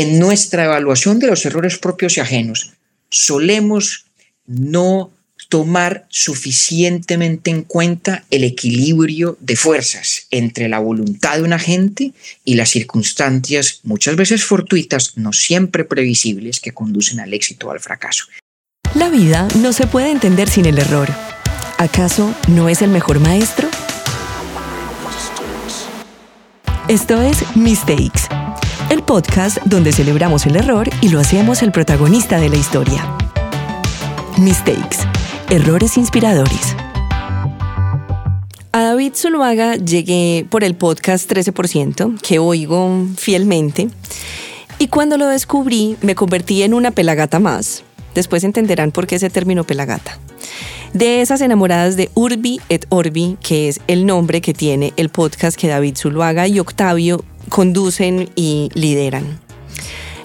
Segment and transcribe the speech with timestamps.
[0.00, 2.72] en nuestra evaluación de los errores propios y ajenos,
[3.10, 4.06] solemos
[4.46, 5.12] no
[5.48, 12.12] tomar suficientemente en cuenta el equilibrio de fuerzas entre la voluntad de un agente
[12.44, 17.80] y las circunstancias, muchas veces fortuitas, no siempre previsibles, que conducen al éxito o al
[17.80, 18.26] fracaso.
[18.94, 21.08] La vida no se puede entender sin el error.
[21.78, 23.68] ¿Acaso no es el mejor maestro?
[26.88, 28.22] Esto es Mistakes,
[28.90, 33.04] el podcast donde celebramos el error y lo hacemos el protagonista de la historia.
[34.38, 34.98] Mistakes
[35.50, 36.76] Errores inspiradores.
[38.72, 43.88] A David Zuluaga llegué por el podcast 13%, que oigo fielmente,
[44.78, 47.82] y cuando lo descubrí me convertí en una pelagata más.
[48.14, 50.18] Después entenderán por qué ese término pelagata.
[50.92, 55.58] De esas enamoradas de Urbi et Orbi, que es el nombre que tiene el podcast
[55.58, 59.40] que David Zuluaga y Octavio conducen y lideran.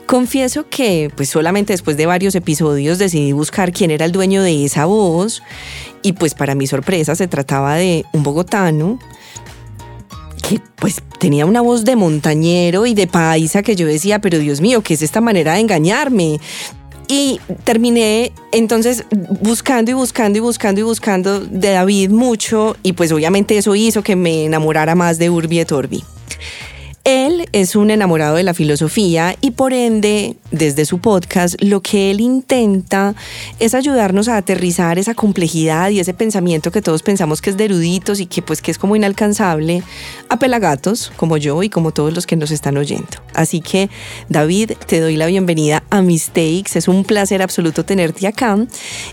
[0.06, 4.66] Confieso que pues solamente después de varios episodios decidí buscar quién era el dueño de
[4.66, 5.42] esa voz
[6.02, 9.00] y pues para mi sorpresa se trataba de un bogotano
[10.48, 14.60] que pues tenía una voz de montañero y de paisa que yo decía, pero Dios
[14.60, 16.40] mío, ¿qué es esta manera de engañarme?
[17.08, 19.06] Y terminé entonces
[19.42, 24.04] buscando y buscando y buscando y buscando de David mucho y pues obviamente eso hizo
[24.04, 26.04] que me enamorara más de Urbi et Orbi.
[27.06, 32.12] Él es un enamorado de la filosofía y por ende, desde su podcast, lo que
[32.12, 33.14] él intenta
[33.60, 37.66] es ayudarnos a aterrizar esa complejidad y ese pensamiento que todos pensamos que es de
[37.66, 39.84] eruditos y que pues que es como inalcanzable
[40.30, 43.18] a pelagatos como yo y como todos los que nos están oyendo.
[43.34, 43.90] Así que,
[44.30, 46.78] David, te doy la bienvenida a Mistakes.
[46.78, 48.58] Es un placer absoluto tenerte acá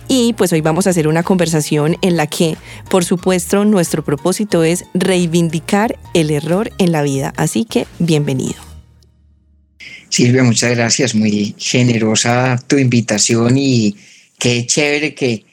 [0.07, 2.57] y pues hoy vamos a hacer una conversación en la que,
[2.89, 7.33] por supuesto, nuestro propósito es reivindicar el error en la vida.
[7.37, 8.57] Así que bienvenido.
[10.09, 13.97] Silvia, muchas gracias, muy generosa tu invitación y
[14.39, 15.45] qué chévere que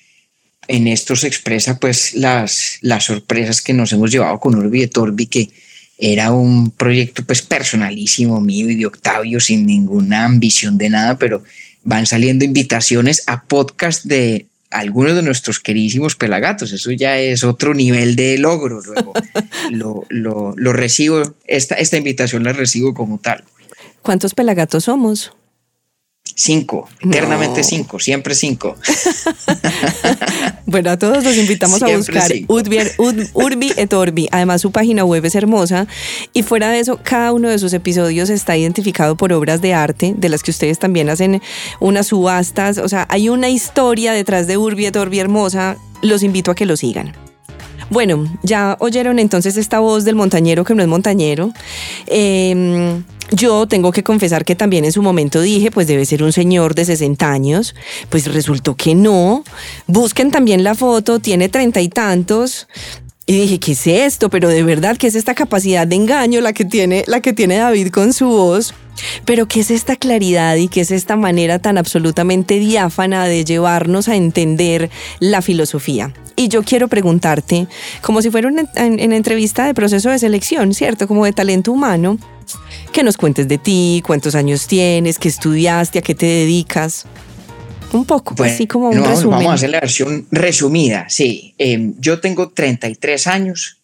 [0.68, 4.88] en esto se expresa pues las, las sorpresas que nos hemos llevado con Urbi de
[4.88, 5.50] Torbi, que
[5.98, 11.44] era un proyecto pues personalísimo mío y de Octavio sin ninguna ambición de nada, pero
[11.84, 16.72] van saliendo invitaciones a podcast de algunos de nuestros queridísimos pelagatos.
[16.72, 18.82] Eso ya es otro nivel de logro.
[18.82, 19.14] Luego
[20.10, 23.44] lo, lo, recibo, esta, esta invitación la recibo como tal.
[24.02, 25.34] ¿Cuántos pelagatos somos?
[26.40, 28.76] Cinco, eternamente cinco, siempre cinco.
[30.68, 34.30] bueno, a todos los invitamos a buscar Urbi et Orbi.
[34.32, 35.88] Además, su página web es hermosa
[36.34, 40.14] y fuera de eso, cada uno de sus episodios está identificado por obras de arte,
[40.16, 41.42] de las que ustedes también hacen
[41.80, 42.78] unas subastas.
[42.78, 45.76] O sea, hay una historia detrás de Urbi et Orbi hermosa.
[46.04, 47.14] Los invito a que lo sigan.
[47.90, 51.52] Bueno, ya oyeron entonces esta voz del montañero que no es montañero.
[52.06, 56.32] Eh, yo tengo que confesar que también en su momento dije, pues debe ser un
[56.32, 57.76] señor de 60 años,
[58.10, 59.44] pues resultó que no.
[59.88, 62.68] Busquen también la foto, tiene treinta y tantos.
[63.30, 64.30] Y dije, ¿qué es esto?
[64.30, 67.58] Pero de verdad, ¿qué es esta capacidad de engaño la que tiene, la que tiene
[67.58, 68.74] David con su voz?
[69.26, 74.08] Pero ¿qué es esta claridad y qué es esta manera tan absolutamente diáfana de llevarnos
[74.08, 74.90] a entender
[75.20, 76.14] la filosofía?
[76.38, 77.68] Y yo quiero preguntarte,
[78.02, 81.06] como si fuera una en entrevista de proceso de selección, ¿cierto?
[81.06, 82.18] Como de talento humano,
[82.94, 87.06] que nos cuentes de ti, cuántos años tienes, qué estudiaste, a qué te dedicas.
[87.94, 89.40] Un poco, así como un resumen.
[89.40, 91.54] Vamos a hacer la versión resumida, sí.
[91.58, 93.78] Em, yo tengo 33 años,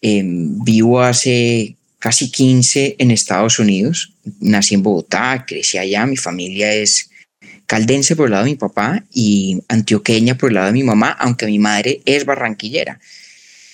[0.00, 6.72] em, vivo hace casi 15 en Estados Unidos, nací en Bogotá, crecí allá, mi familia
[6.72, 7.10] es
[7.66, 11.10] caldense por el lado de mi papá y antioqueña por el lado de mi mamá,
[11.18, 13.00] aunque mi madre es barranquillera.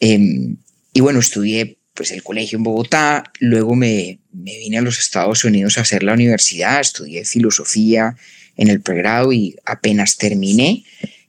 [0.01, 0.57] Em,
[0.93, 5.45] y bueno, estudié pues el colegio en Bogotá, luego me, me, vine a los Estados
[5.45, 8.17] Unidos a hacer la universidad, estudié filosofía
[8.57, 10.85] en el pregrado y apenas terminé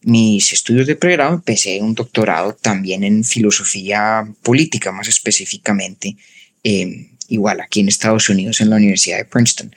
[0.06, 6.16] mis estudios de pregrado empecé un doctorado también en filosofía política, más específicamente,
[6.64, 9.76] em, igual aquí en Estados Unidos en la Universidad de Princeton.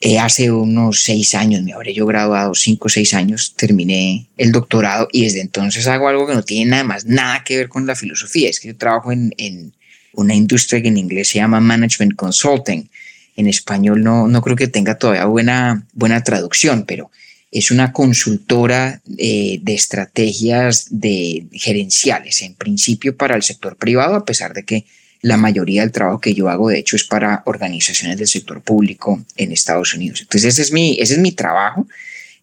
[0.00, 4.52] Eh, hace unos seis años, me habré yo graduado, cinco o seis años, terminé el
[4.52, 7.86] doctorado y desde entonces hago algo que no tiene nada más, nada que ver con
[7.88, 8.48] la filosofía.
[8.48, 9.72] Es que yo trabajo en, en
[10.12, 12.88] una industria que en inglés se llama Management Consulting.
[13.36, 17.10] En español no, no creo que tenga todavía buena, buena traducción, pero
[17.50, 24.24] es una consultora eh, de estrategias de gerenciales, en principio para el sector privado, a
[24.24, 24.84] pesar de que
[25.22, 29.24] la mayoría del trabajo que yo hago, de hecho, es para organizaciones del sector público
[29.36, 30.20] en Estados Unidos.
[30.20, 31.86] Entonces, ese es mi, ese es mi trabajo,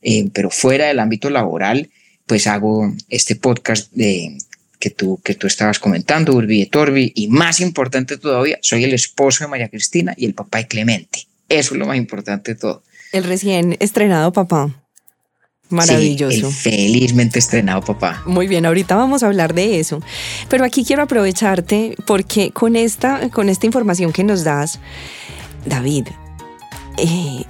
[0.01, 1.89] eh, pero fuera del ámbito laboral,
[2.25, 4.37] pues hago este podcast de,
[4.83, 8.93] que tú, que tú estabas comentando, Urbi y Torbi, y más importante todavía, soy el
[8.93, 11.25] esposo de María Cristina y el papá de Clemente.
[11.47, 12.83] Eso es lo más importante de todo.
[13.13, 14.83] El recién estrenado papá.
[15.69, 16.51] Maravilloso.
[16.51, 18.23] felizmente estrenado, papá.
[18.25, 20.03] Muy bien, ahorita vamos a hablar de eso.
[20.49, 24.81] Pero aquí quiero aprovecharte porque con esta, con esta información que nos das,
[25.65, 26.09] David,
[26.97, 27.45] eh,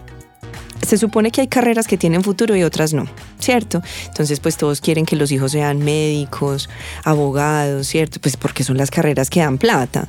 [0.85, 3.07] se supone que hay carreras que tienen futuro y otras no,
[3.39, 3.81] ¿cierto?
[4.07, 6.69] Entonces, pues todos quieren que los hijos sean médicos,
[7.03, 8.19] abogados, ¿cierto?
[8.21, 10.07] Pues porque son las carreras que dan plata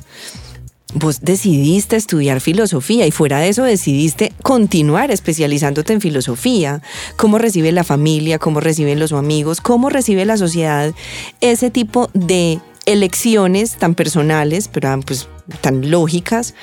[0.95, 6.81] vos decidiste estudiar filosofía y fuera de eso decidiste continuar especializándote en filosofía.
[7.17, 8.39] ¿Cómo recibe la familia?
[8.39, 9.61] ¿Cómo reciben los amigos?
[9.61, 10.93] ¿Cómo recibe la sociedad
[11.41, 15.27] ese tipo de elecciones tan personales, pero ah, pues
[15.61, 16.55] tan lógicas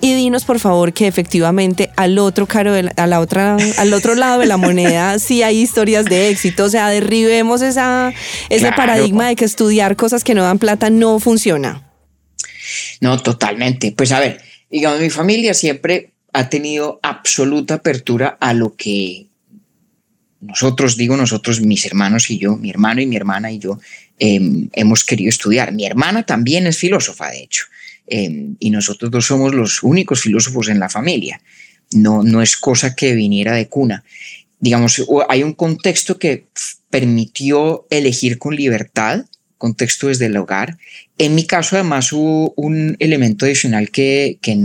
[0.00, 4.38] y dinos por favor que efectivamente al otro caro a la otra al otro lado
[4.38, 8.12] de la moneda sí hay historias de éxito, o sea, derribemos esa
[8.48, 11.84] ese paradigma de que estudiar cosas que no dan plata no funciona.
[13.00, 13.92] No, totalmente.
[13.92, 14.40] Pues a ver,
[14.70, 19.26] digamos, mi familia siempre ha tenido absoluta apertura a lo que
[20.40, 23.80] nosotros, digo nosotros, mis hermanos y yo, mi hermano y mi hermana y yo,
[24.18, 25.72] em, hemos querido estudiar.
[25.72, 27.64] Mi hermana también es filósofa, de hecho,
[28.06, 31.40] em, y nosotros dos somos los únicos filósofos en la familia.
[31.92, 34.04] No, no es cosa que viniera de cuna.
[34.60, 36.46] Digamos, hay un contexto que
[36.90, 39.24] permitió elegir con libertad
[39.58, 40.78] contexto desde el hogar.
[41.18, 44.56] En mi caso, además, hubo un elemento adicional que, que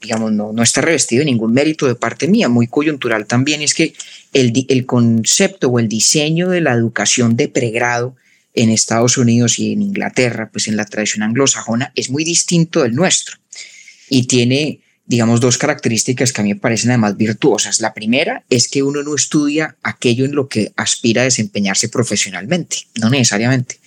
[0.00, 3.94] digamos, no, está revestido de ningún mérito de parte mía, muy coyuntural también, es que
[4.32, 8.14] el concepto o el diseño de la educación de pregrado
[8.56, 12.94] en Estados Unidos y en Inglaterra, pues en la tradición anglosajona, es muy distinto del
[12.94, 13.36] nuestro
[14.08, 17.80] y tiene, digamos, dos características que a mí me parecen además virtuosas.
[17.80, 22.78] La primera es que uno no estudia aquello en lo que aspira a desempeñarse profesionalmente,
[22.98, 23.78] no necesariamente.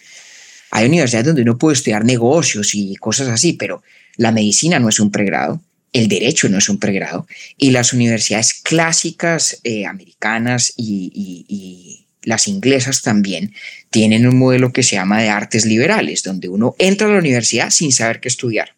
[0.71, 3.81] Hay universidades donde uno puede estudiar negocios y cosas así, pero
[4.17, 5.61] la medicina no es un pregrado,
[5.93, 7.25] el derecho no es un pregrado,
[7.57, 13.53] y las universidades clásicas eh, americanas y, las inglesas también
[13.89, 17.69] tienen un modelo que se llama de artes liberales, donde uno entra a la universidad
[17.69, 18.75] sin saber qué estudiar.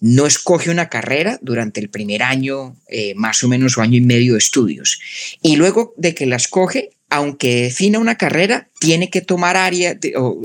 [0.00, 4.02] No escoge una carrera durante el primer año, eh, más o menos, o año y
[4.02, 5.00] medio de estudios.
[5.42, 10.40] Y luego de que la escoge, aunque defina una carrera, tiene que tomar áreas o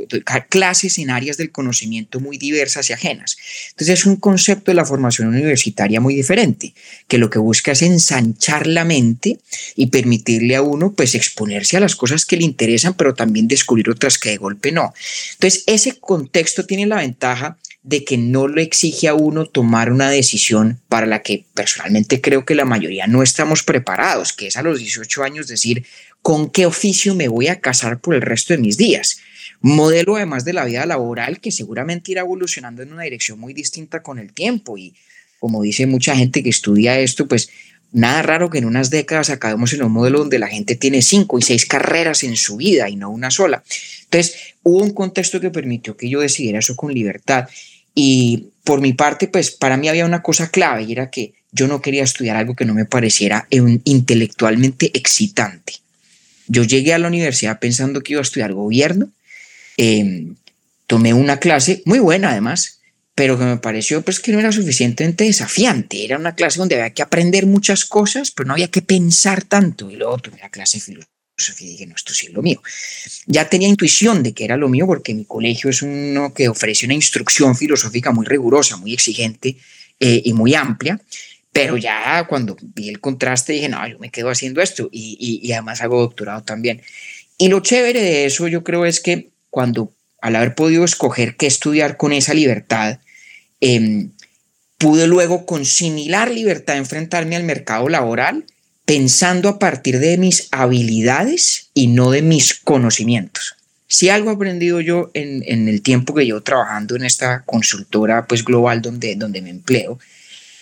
[0.49, 3.37] clases en áreas del conocimiento muy diversas y ajenas.
[3.71, 6.73] Entonces es un concepto de la formación universitaria muy diferente,
[7.07, 9.39] que lo que busca es ensanchar la mente
[9.75, 13.89] y permitirle a uno pues exponerse a las cosas que le interesan, pero también descubrir
[13.89, 14.93] otras que de golpe no.
[15.33, 20.09] Entonces ese contexto tiene la ventaja de que no le exige a uno tomar una
[20.09, 24.63] decisión para la que personalmente creo que la mayoría no estamos preparados, que es a
[24.63, 25.85] los 18 años decir,
[26.23, 29.19] con qué oficio me voy a casar por el resto de mis días.
[29.61, 34.01] Modelo además de la vida laboral que seguramente irá evolucionando en una dirección muy distinta
[34.01, 34.95] con el tiempo y
[35.39, 37.49] como dice mucha gente que estudia esto, pues
[37.91, 41.37] nada raro que en unas décadas acabemos en un modelo donde la gente tiene cinco
[41.37, 43.61] y seis carreras en su vida y no una sola.
[44.05, 47.49] Entonces, hubo un contexto que permitió que yo decidiera eso con libertad.
[47.93, 51.67] Y por mi parte, pues para mí había una cosa clave y era que yo
[51.67, 55.82] no quería estudiar algo que no me pareciera intelectualmente excitante.
[56.47, 59.11] Yo llegué a la universidad pensando que iba a estudiar gobierno.
[59.77, 60.35] Em,
[60.87, 62.81] tomé una clase muy buena además,
[63.15, 66.03] pero que me pareció pues que no era suficientemente desafiante.
[66.03, 69.89] Era una clase donde había que aprender muchas cosas, pero no había que pensar tanto.
[69.89, 72.61] Y luego tomé la clase de filosofía y dije, no, esto sí es lo mío.
[73.27, 76.85] Ya tenía intuición de que era lo mío porque mi colegio es uno que ofrece
[76.85, 79.57] una instrucción filosófica muy rigurosa, muy exigente
[79.99, 80.99] eh, y muy amplia.
[81.53, 85.51] Pero ya cuando vi el contraste dije, no, yo me quedo haciendo esto y, y,
[85.53, 86.81] además hago doctorado también.
[87.37, 91.45] Y lo chévere de eso yo creo es que cuando al haber podido escoger qué
[91.45, 92.99] estudiar con esa libertad,
[93.61, 94.07] eh,
[94.79, 98.45] pude luego con similar libertad enfrentarme al mercado laboral
[98.85, 103.55] pensando a partir de mis habilidades y no de mis conocimientos.
[103.87, 108.25] Si algo he aprendido yo en, en, el tiempo que llevo trabajando en esta consultora
[108.25, 109.99] pues global donde, donde me empleo,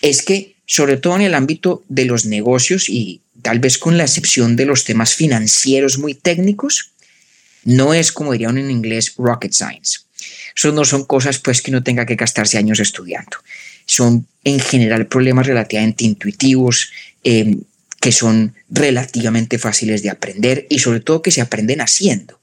[0.02, 4.04] es que sobre todo en el ámbito de los negocios y tal vez con la
[4.04, 6.92] excepción de los temas financieros muy técnicos,
[7.64, 10.00] no es como dirían en inglés rocket science.
[10.56, 13.38] Eso no son cosas pues que no tenga que gastarse años estudiando.
[13.86, 16.90] Son en general problemas relativamente intuitivos,
[17.24, 17.60] em,
[18.00, 22.40] que son relativamente fáciles de aprender y sobre todo que se aprenden haciendo.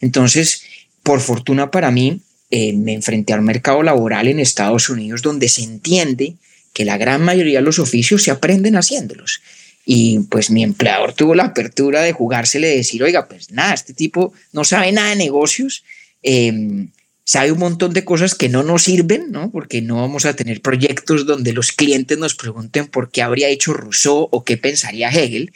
[0.00, 0.62] Entonces,
[1.02, 2.20] por fortuna para mí,
[2.50, 6.36] eh, me enfrenté al mercado laboral en Estados Unidos donde se entiende
[6.78, 9.42] que la gran mayoría de los oficios se aprenden haciéndolos.
[9.84, 13.94] Y pues mi empleador tuvo la apertura de jugársele, de decir, oiga, pues nada, este
[13.94, 15.82] tipo no sabe nada de negocios,
[16.22, 16.92] em,
[17.24, 19.50] sabe un montón de cosas que no nos sirven, ¿no?
[19.50, 23.72] Porque no vamos a tener proyectos donde los clientes nos pregunten por qué habría hecho
[23.72, 25.50] Rousseau o qué pensaría Hegel,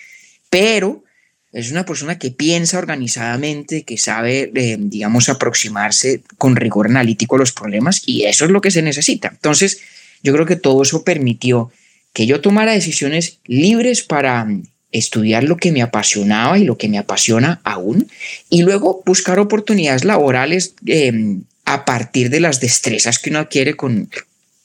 [0.51, 1.05] pero
[1.53, 7.39] es una persona que piensa organizadamente, que sabe, eh, digamos, aproximarse con rigor analítico a
[7.39, 9.29] los problemas y eso es lo que se necesita.
[9.29, 9.79] Entonces,
[10.23, 11.71] yo creo que todo eso permitió
[12.13, 16.89] que yo tomara decisiones libres para mm, estudiar lo que me apasionaba y lo que
[16.89, 18.09] me apasiona aún,
[18.51, 24.11] y luego buscar oportunidades laborales em, a partir de las destrezas que uno adquiere con,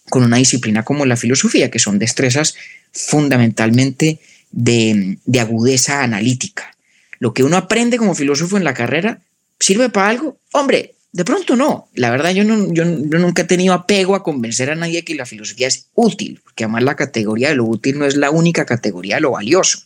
[0.10, 2.56] con una disciplina como la filosofía, que son destrezas
[2.92, 4.20] fundamentalmente
[4.52, 6.76] de, de agudeza analítica.
[7.20, 9.22] Lo que uno aprende como filósofo en la carrera
[9.60, 10.38] sirve para algo.
[10.52, 11.90] Hombre, de pronto no.
[11.96, 15.26] La verdad, yo, no, yo, nunca he tenido apego a convencer a nadie que la
[15.26, 19.16] filosofía es útil, porque además la categoría de lo útil no es la única categoría
[19.16, 19.80] de lo valioso.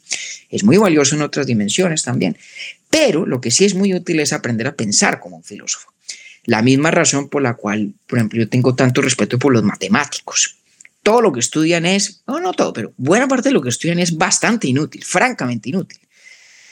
[0.49, 2.35] Es muy valioso en otras dimensiones también.
[2.89, 5.93] Pero lo que sí es muy útil es aprender a pensar como un filósofo.
[6.43, 10.57] La misma razón por la cual, por ejemplo, yo tengo tanto respeto por los matemáticos.
[11.01, 13.99] Todo lo que estudian es, no, no todo, pero buena parte de lo que estudian
[13.99, 16.01] es bastante inútil, francamente inútil.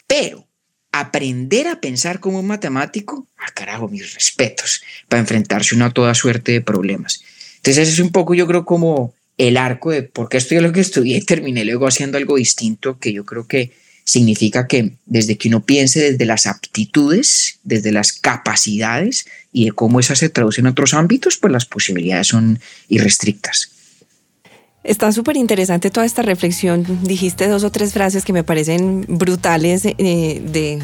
[0.05, 0.48] Pero
[0.91, 6.13] aprender a pensar como un matemático, ah, carajo, mis respetos, para enfrentarse uno a toda
[6.15, 7.21] suerte de problemas.
[7.57, 10.71] Entonces, ese es un poco, yo creo, como el arco de por qué estudié lo
[10.71, 13.71] que estudié y terminé luego haciendo algo distinto, que yo creo que
[14.03, 19.99] significa que desde que uno piense desde las aptitudes, desde las capacidades y de cómo
[19.99, 23.71] esas se traducen en otros ámbitos, pues las posibilidades son irrestrictas.
[24.83, 26.85] Está súper interesante toda esta reflexión.
[27.03, 30.79] Dijiste dos o tres frases que me parecen brutales eh, de,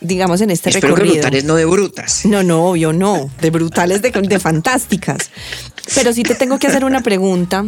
[0.00, 1.14] digamos, en este Espero recorrido.
[1.14, 2.24] Que brutales, no de brutas.
[2.24, 5.30] No, no, obvio no, de brutales, de, de fantásticas.
[5.94, 7.64] Pero sí te tengo que hacer una pregunta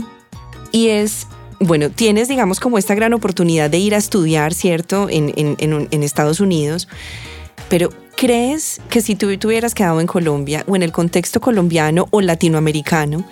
[0.71, 1.27] y es,
[1.59, 5.89] bueno, tienes, digamos, como esta gran oportunidad de ir a estudiar, ¿cierto?, en, en, en,
[5.91, 6.89] en Estados Unidos,
[7.69, 12.07] pero ¿crees que si tú te hubieras quedado en Colombia o en el contexto colombiano
[12.11, 13.27] o latinoamericano,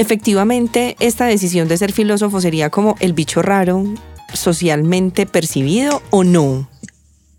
[0.00, 3.84] efectivamente esta decisión de ser filósofo sería como el bicho raro
[4.32, 6.70] socialmente percibido o no?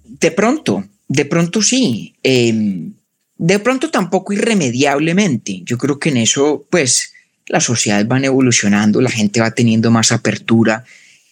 [0.04, 2.16] De pronto, de pronto sí.
[2.22, 2.94] Em,
[3.38, 5.62] de pronto tampoco irremediablemente.
[5.66, 7.14] Yo creo que en eso, pues,
[7.48, 10.84] las sociedades van evolucionando, la gente va teniendo más apertura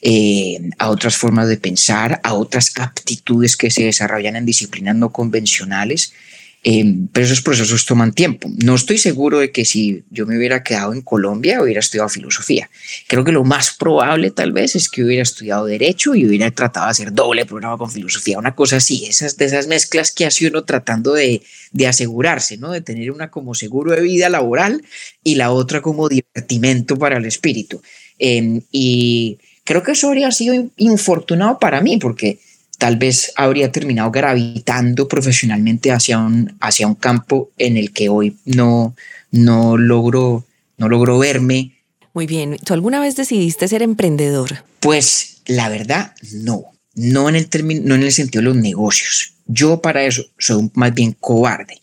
[0.01, 5.11] eh, a otras formas de pensar, a otras aptitudes que se desarrollan en disciplinas no
[5.11, 6.13] convencionales.
[6.61, 8.49] Eh, pero esos procesos toman tiempo.
[8.61, 12.69] No estoy seguro de que si yo me hubiera quedado en Colombia hubiera estudiado filosofía.
[13.07, 16.87] Creo que lo más probable tal vez es que hubiera estudiado derecho y hubiera tratado
[16.87, 20.47] de hacer doble programa con filosofía, una cosa así, esas de esas mezclas que hace
[20.47, 22.71] uno tratando de, de asegurarse, ¿no?
[22.71, 24.83] De tener una como seguro de vida laboral
[25.23, 27.81] y la otra como divertimento para el espíritu.
[28.17, 32.39] Eh, y creo que eso habría sido infortunado para mí porque
[32.79, 38.37] tal vez habría terminado gravitando profesionalmente hacia un, hacia un campo en el que hoy
[38.45, 38.95] no,
[39.31, 40.45] no, logro,
[40.77, 41.73] no logro verme.
[42.13, 44.63] Muy bien, ¿tú alguna vez decidiste ser emprendedor?
[44.79, 46.63] Pues la verdad, no,
[46.95, 49.33] no en el, término, no en el sentido de los negocios.
[49.45, 51.81] Yo para eso soy más bien cobarde.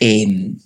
[0.00, 0.58] Em,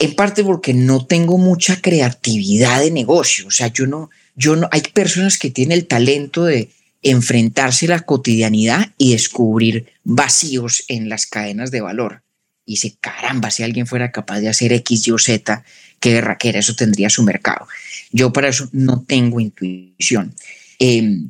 [0.00, 3.46] en parte porque no tengo mucha creatividad de negocio.
[3.46, 6.70] O sea, yo no, yo no, hay personas que tienen el talento de,
[7.04, 12.22] enfrentarse a la cotidianidad y descubrir vacíos en las cadenas de valor.
[12.66, 15.62] Y dice, caramba, si alguien fuera capaz de hacer X, Y o Z,
[16.00, 17.68] qué berraquera, eso tendría su mercado.
[18.10, 20.34] Yo para eso no tengo intuición.
[20.78, 21.28] Em,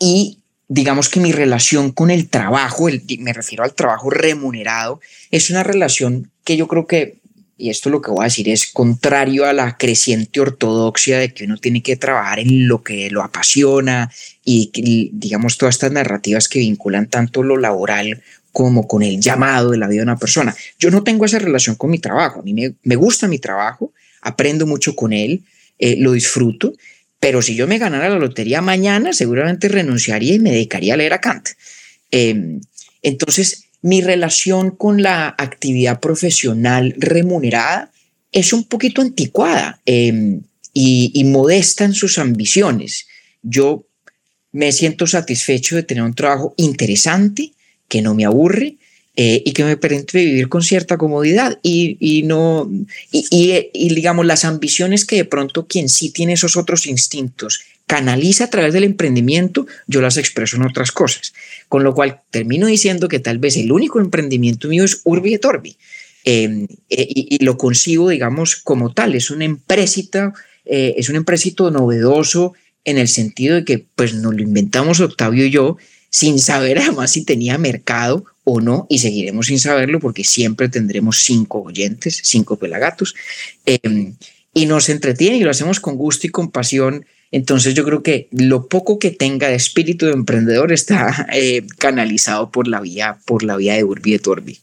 [0.00, 2.88] y digamos que mi relación con el trabajo,
[3.20, 7.18] me refiero al trabajo remunerado, es una relación que yo creo que
[7.56, 11.44] y esto lo que voy a decir es contrario a la creciente ortodoxia de que
[11.44, 14.10] uno tiene que trabajar en lo que lo apasiona
[14.44, 18.22] y digamos todas estas narrativas que vinculan tanto lo laboral
[18.54, 20.54] como con el llamado de la vida de una persona.
[20.78, 24.64] Yo no tengo esa relación con mi trabajo, a mí me, gusta mi trabajo, aprendo
[24.64, 25.42] mucho con él,
[25.80, 26.72] eh, lo disfruto,
[27.18, 31.14] pero si yo me ganara la lotería mañana, seguramente renunciaría y me dedicaría a leer
[31.14, 31.48] a Kant.
[32.12, 32.60] Em,
[33.02, 37.90] entonces, mi relación con la actividad profesional remunerada
[38.30, 43.08] es un poquito anticuada em, y, modesta en sus ambiciones.
[43.42, 43.84] Yo
[44.54, 47.52] me siento satisfecho de tener un trabajo interesante,
[47.88, 48.76] que no me aburre
[49.16, 52.70] eh, y que me permite vivir con cierta comodidad y, no
[53.10, 58.50] y, digamos las ambiciones que de pronto quien sí tiene esos otros instintos canaliza a
[58.50, 61.34] través del emprendimiento, yo las expreso en otras cosas.
[61.68, 65.44] Con lo cual termino diciendo que tal vez el único emprendimiento mío es Urbi et
[65.44, 65.76] Orbi.
[66.24, 69.14] Em, eh, y, lo consigo, digamos, como tal.
[69.14, 70.32] Es un empréstito,
[70.64, 71.22] eh, es un
[71.70, 72.54] novedoso
[72.84, 75.76] en el sentido de que pues nos lo inventamos Octavio y yo
[76.10, 81.22] sin saber además si tenía mercado o no, y seguiremos sin saberlo porque siempre tendremos
[81.22, 83.14] cinco oyentes, cinco pelagatos,
[83.64, 84.14] em,
[84.52, 87.06] y nos entretiene y lo hacemos con gusto y con pasión.
[87.32, 92.52] Entonces yo creo que lo poco que tenga de espíritu de emprendedor está eh, canalizado
[92.52, 94.60] por la vía, por la vía de Urbi et Orbi.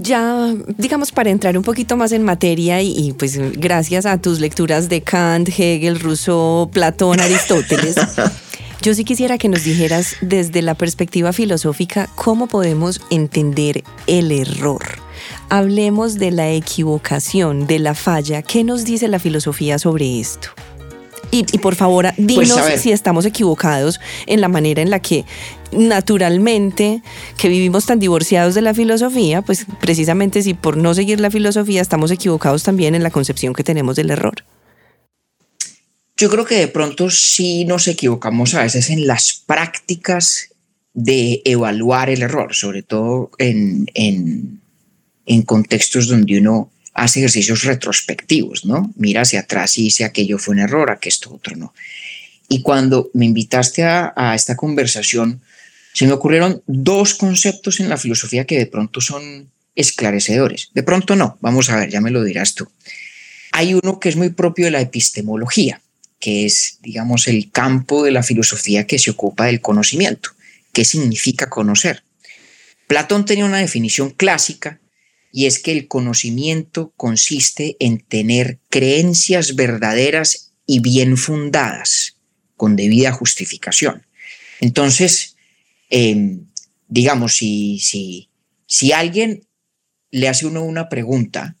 [0.00, 4.88] Ya, digamos, para entrar un poquito más en materia y, pues gracias a tus lecturas
[4.88, 7.96] de Kant, Hegel, Rousseau, Platón, Aristóteles,
[8.82, 14.82] yo sí quisiera que nos dijeras desde la perspectiva filosófica cómo podemos entender el error.
[15.48, 18.42] Hablemos de la equivocación, de la falla.
[18.42, 20.50] ¿Qué nos dice la filosofía sobre esto?
[21.30, 25.24] Y, por favor, pues, dinos si estamos equivocados en la manera en la que
[25.72, 27.02] naturalmente
[27.36, 31.82] que vivimos tan divorciados de la filosofía, pues precisamente si por no seguir la filosofía
[31.82, 34.44] estamos equivocados también en la concepción que tenemos del error.
[36.16, 40.48] Yo creo que de pronto sí nos equivocamos a veces en las prácticas
[40.94, 44.60] de evaluar el error, sobre todo en, en,
[45.26, 48.92] en contextos donde uno hace ejercicios retrospectivos, ¿no?
[48.96, 51.72] Mira hacia atrás y dice aquello fue un error, a que esto otro no.
[52.48, 55.40] Y cuando me invitaste a, a, esta conversación,
[55.92, 60.70] se me ocurrieron dos conceptos en la filosofía que de pronto son esclarecedores.
[60.74, 62.68] De pronto no, vamos a ver, ya me lo dirás tú.
[63.52, 65.80] Hay uno que es muy propio de la epistemología,
[66.18, 70.30] que es, digamos, el campo de la filosofía que se ocupa del conocimiento.
[70.72, 72.02] ¿Qué significa conocer?
[72.88, 74.80] Platón tenía una definición clásica
[75.32, 82.16] y es que el conocimiento consiste en tener creencias verdaderas y bien fundadas,
[82.56, 84.06] con debida justificación.
[84.60, 85.36] Entonces,
[85.90, 86.46] em,
[86.88, 88.30] digamos, si, si,
[88.66, 89.46] si alguien
[90.10, 91.56] le hace uno una pregunta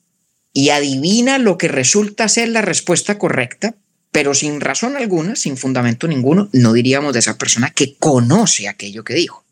[0.52, 3.76] y adivina lo que resulta ser la respuesta correcta,
[4.10, 9.04] pero sin razón alguna, sin fundamento ninguno, no diríamos de esa persona que conoce aquello
[9.04, 9.44] que dijo.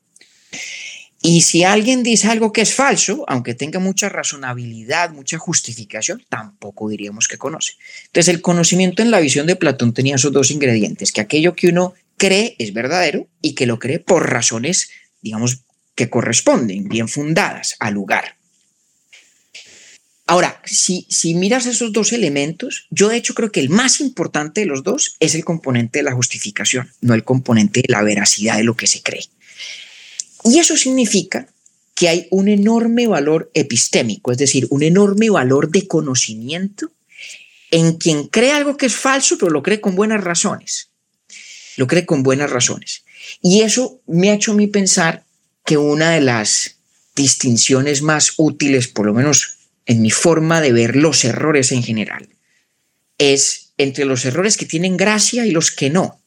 [1.28, 6.88] Y si alguien dice algo que es falso, aunque tenga mucha razonabilidad, mucha justificación, tampoco
[6.88, 7.72] diríamos que conoce.
[8.04, 11.66] Entonces el conocimiento en la visión de Platón tenía esos dos ingredientes, que aquello que
[11.66, 14.88] uno cree es verdadero y que lo cree por razones,
[15.20, 15.64] digamos,
[15.96, 18.36] que corresponden, bien fundadas al lugar.
[20.28, 24.60] Ahora, si, si miras esos dos elementos, yo de hecho creo que el más importante
[24.60, 28.58] de los dos es el componente de la justificación, no el componente de la veracidad
[28.58, 29.24] de lo que se cree.
[30.46, 31.48] Y eso significa
[31.96, 36.92] que hay un enorme valor epistémico, es decir, un enorme valor de conocimiento
[37.70, 40.90] en quien cree algo que es falso, pero lo cree con buenas razones.
[41.76, 43.02] Lo cree con buenas razones.
[43.42, 45.24] Y eso me ha hecho a mí pensar
[45.64, 46.76] que una de las
[47.16, 52.28] distinciones más útiles, por lo menos en mi forma de ver los errores en general,
[53.18, 56.20] es entre los errores que tienen gracia y los que no.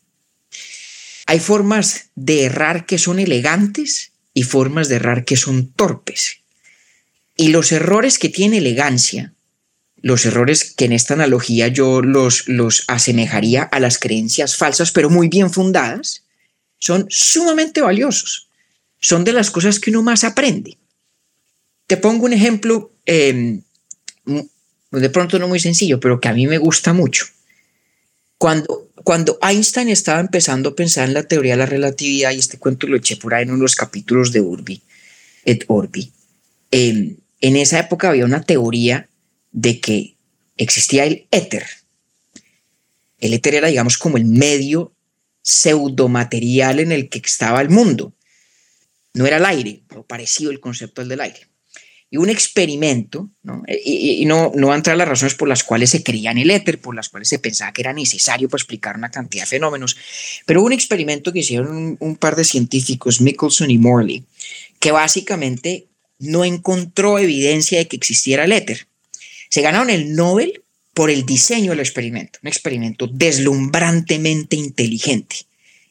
[1.26, 6.38] Hay formas de errar que son elegantes y formas de errar que son torpes.
[7.36, 9.34] Y los errores que tienen elegancia,
[10.02, 15.10] los errores que en esta analogía yo los, los asemejaría a las creencias falsas, pero
[15.10, 16.24] muy bien fundadas,
[16.78, 18.48] son sumamente valiosos.
[19.00, 20.78] Son de las cosas que uno más aprende.
[21.88, 23.62] Te pongo un ejemplo, em,
[24.92, 27.26] de pronto no muy sencillo, pero que a mí me gusta mucho.
[28.38, 32.60] Cuando, cuando Einstein estaba empezando a pensar en la teoría de la relatividad, y este
[32.60, 34.84] cuento lo eché por ahí en uno de los capítulos de Urbi
[35.46, 36.12] et Orbi,
[36.70, 39.10] em, en esa época había una teoría
[39.52, 40.16] de que
[40.58, 41.66] existía el éter.
[43.18, 44.94] El éter era, digamos, como el medio
[45.42, 48.14] pseudomaterial en el que estaba el mundo.
[49.16, 51.49] No era el aire, pero parecido el concepto del aire
[52.12, 53.64] y un experimento, ¿no?
[53.68, 56.82] y, no, no a entrar las razones por las cuales se creía en el éter,
[56.82, 59.96] por las cuales se pensaba que era necesario para explicar una cantidad de fenómenos,
[60.46, 64.24] pero un experimento que hicieron un, par de científicos, Michelson y Morley,
[64.80, 68.88] que básicamente no encontró evidencia de que existiera el éter.
[69.50, 70.64] Se ganaron el Nobel
[70.96, 75.38] por el diseño del experimento, un experimento deslumbrantemente inteligente,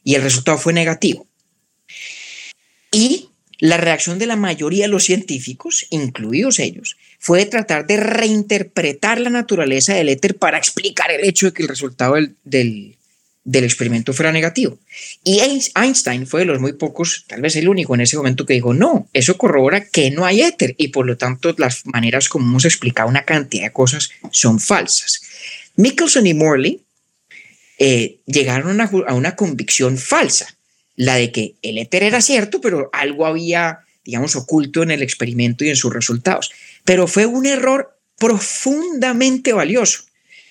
[0.02, 1.26] y el resultado fue negativo.
[2.90, 3.28] Y
[3.58, 9.20] la reacción de la mayoría de los científicos, incluidos ellos, fue de tratar de reinterpretar
[9.20, 12.94] la naturaleza del éter para explicar el hecho de que el resultado del,
[13.44, 14.78] experimento fuera negativo.
[15.24, 15.40] Y
[15.74, 18.74] Einstein fue de los muy pocos, tal vez el único en ese momento que dijo,
[18.74, 22.64] no, eso corrobora que no hay éter y por lo tanto las maneras como hemos
[22.64, 25.22] explicado una cantidad de cosas son falsas.
[25.74, 26.82] Michelson y Morley
[27.78, 30.57] eh, llegaron a una convicción falsa
[30.98, 35.64] la de que el éter era cierto, pero algo había, digamos, oculto en el experimento
[35.64, 36.50] y en sus resultados.
[36.84, 40.02] Pero fue un error profundamente valioso.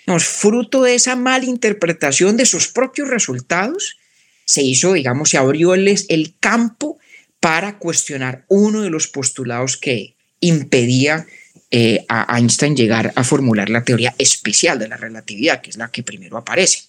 [0.06, 3.98] Digamos, fruto de esa mala interpretación de sus propios resultados,
[4.46, 6.98] se hizo, digamos, se abrió el, el campo
[7.42, 11.28] para cuestionar uno de los postulados que impedía
[11.72, 15.92] eh, a Einstein llegar a formular la teoría especial de la relatividad, que es la
[15.92, 16.84] que primero aparece.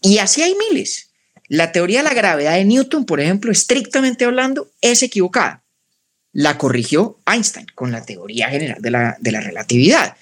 [0.00, 1.07] Y así hay miles.
[1.48, 5.64] La teoría de la gravedad de Newton, por ejemplo, estrictamente hablando, es equivocada.
[6.32, 10.16] La corrigió Einstein con la teoría general de la, de la relatividad.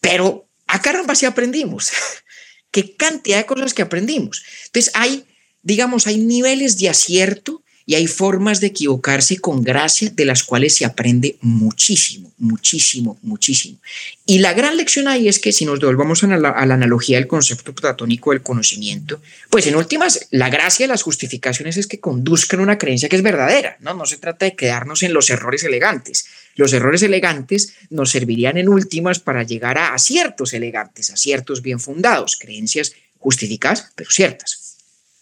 [0.00, 1.90] Pero a caramba sí aprendimos.
[2.70, 4.44] Qué cantidad de cosas que aprendimos.
[4.66, 5.26] Entonces hay,
[5.62, 10.76] digamos, hay niveles de acierto y hay formas de equivocarse con gracia de las cuales
[10.76, 13.78] se aprende muchísimo, muchísimo, muchísimo.
[14.26, 17.74] Y la gran lección ahí es que si nos devolvamos a la, analogía del concepto
[17.74, 22.76] platónico del conocimiento, pues en últimas, la gracia de las justificaciones es que conduzcan una
[22.76, 23.94] creencia que es verdadera, ¿no?
[23.94, 26.26] No se trata de quedarnos en los errores elegantes.
[26.56, 32.36] Los errores elegantes nos servirían en últimas para llegar a aciertos elegantes, aciertos bien fundados,
[32.38, 34.76] creencias justificadas, pero ciertas.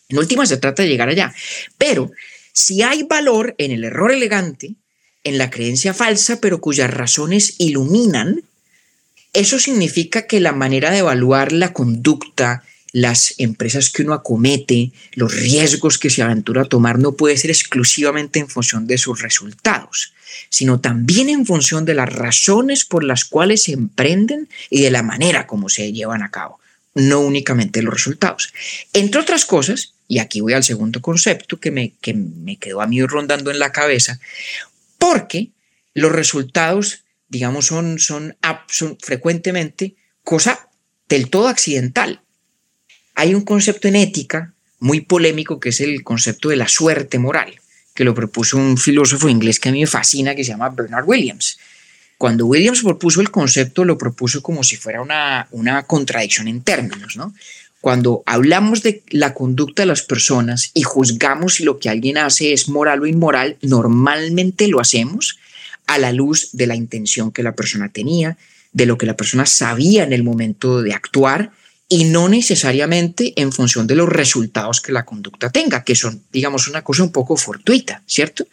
[0.09, 1.33] En últimas se trata de llegar allá.
[1.79, 2.11] Pero
[2.57, 4.77] si hay valor en el error elegante,
[5.25, 8.45] en la creencia falsa, pero cuyas razones iluminan,
[9.35, 15.35] eso significa que la manera de evaluar la conducta, las empresas que uno acomete, los
[15.35, 20.15] riesgos que se aventura a tomar, no puede ser exclusivamente en función de sus resultados,
[20.49, 25.03] sino también en función de las razones por las cuales se emprenden y de la
[25.03, 26.59] manera como se llevan a cabo,
[26.95, 28.55] no únicamente los resultados.
[28.95, 32.87] Entre otras cosas, y aquí voy al segundo concepto que me, que me quedó a
[32.87, 34.21] mí rondando en la cabeza,
[34.99, 35.51] porque
[35.95, 38.37] los resultados, digamos, son, son,
[39.01, 40.69] frecuentemente cosa
[41.09, 42.21] del todo accidental.
[43.15, 47.55] Hay un concepto en ética muy polémico que es el concepto de la suerte moral,
[47.95, 51.09] que lo propuso un filósofo inglés que a mí me fascina, que se llama Bernard
[51.09, 51.59] Williams.
[52.19, 57.17] Cuando Williams propuso el concepto, lo propuso como si fuera una, una contradicción en términos,
[57.17, 57.35] ¿no?
[57.87, 62.53] Cuando hablamos de la conducta de las personas y juzgamos si lo que alguien hace
[62.53, 65.39] es moral o inmoral, normalmente lo hacemos
[65.87, 68.39] a la luz de la intención que la persona tenía,
[68.73, 71.53] de lo que la persona sabía en el momento de actuar
[71.89, 76.67] y no necesariamente en función de los resultados que la conducta tenga, que son, digamos,
[76.67, 78.49] una cosa un poco fortuita, ¿cierto?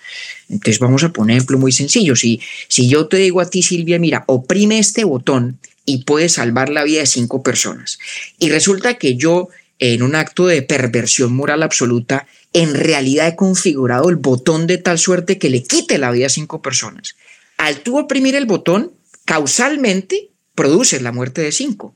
[0.48, 2.16] Entonces vamos a poner ejemplo muy sencillo.
[2.16, 6.70] Si, si yo te digo a ti, Silvia, mira, oprime este botón y puede salvar
[6.70, 8.00] la vida de cinco personas.
[8.40, 14.10] Y resulta que yo, en un acto de perversión moral absoluta, en realidad he configurado
[14.10, 17.16] el botón de tal suerte que le quite la vida a cinco personas.
[17.58, 18.94] Al tú oprimir el botón,
[19.26, 21.96] causalmente produces la muerte de cinco,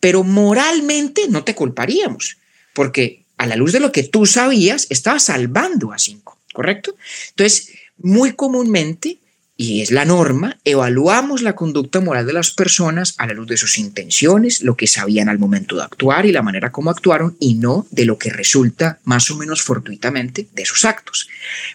[0.00, 2.38] pero moralmente no te culparíamos,
[2.72, 6.96] porque a la luz de lo que tú sabías, estabas salvando a cinco, ¿correcto?
[7.30, 9.18] Entonces, muy comúnmente
[9.60, 13.56] y es la norma, evaluamos la conducta moral de las personas a la luz de
[13.56, 17.54] sus intenciones, lo que sabían al momento de actuar y la manera como actuaron, y
[17.54, 21.28] no de lo que resulta más o menos fortuitamente de sus actos.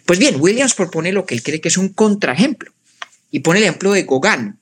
[0.06, 2.72] Pues bien, Williams propone lo que él cree que es un contraejemplo,
[3.30, 4.58] y pone el ejemplo de Gauguin,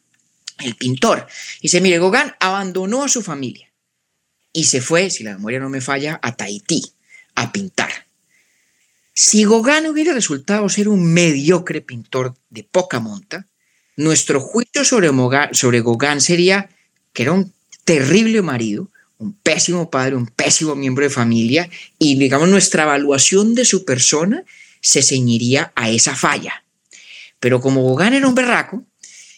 [0.58, 1.28] el pintor.
[1.62, 3.72] Dice, mire, Gauguin abandonó a su familia
[4.52, 6.82] y se fue, si la memoria no me falla, a Tahití
[7.36, 7.92] a pintar.
[9.24, 13.46] Si Gauguin hubiera resultado ser un mediocre pintor de poca monta,
[13.96, 15.12] nuestro juicio sobre,
[15.52, 16.72] sobre Gauguin sería
[17.14, 17.54] que era un
[17.86, 23.64] terrible marido, un pésimo padre, un pésimo miembro de familia, y digamos nuestra evaluación de
[23.64, 24.44] su persona
[24.82, 26.64] se ceñiría a esa falla.
[27.40, 28.84] Pero como Gauguin era un berraco,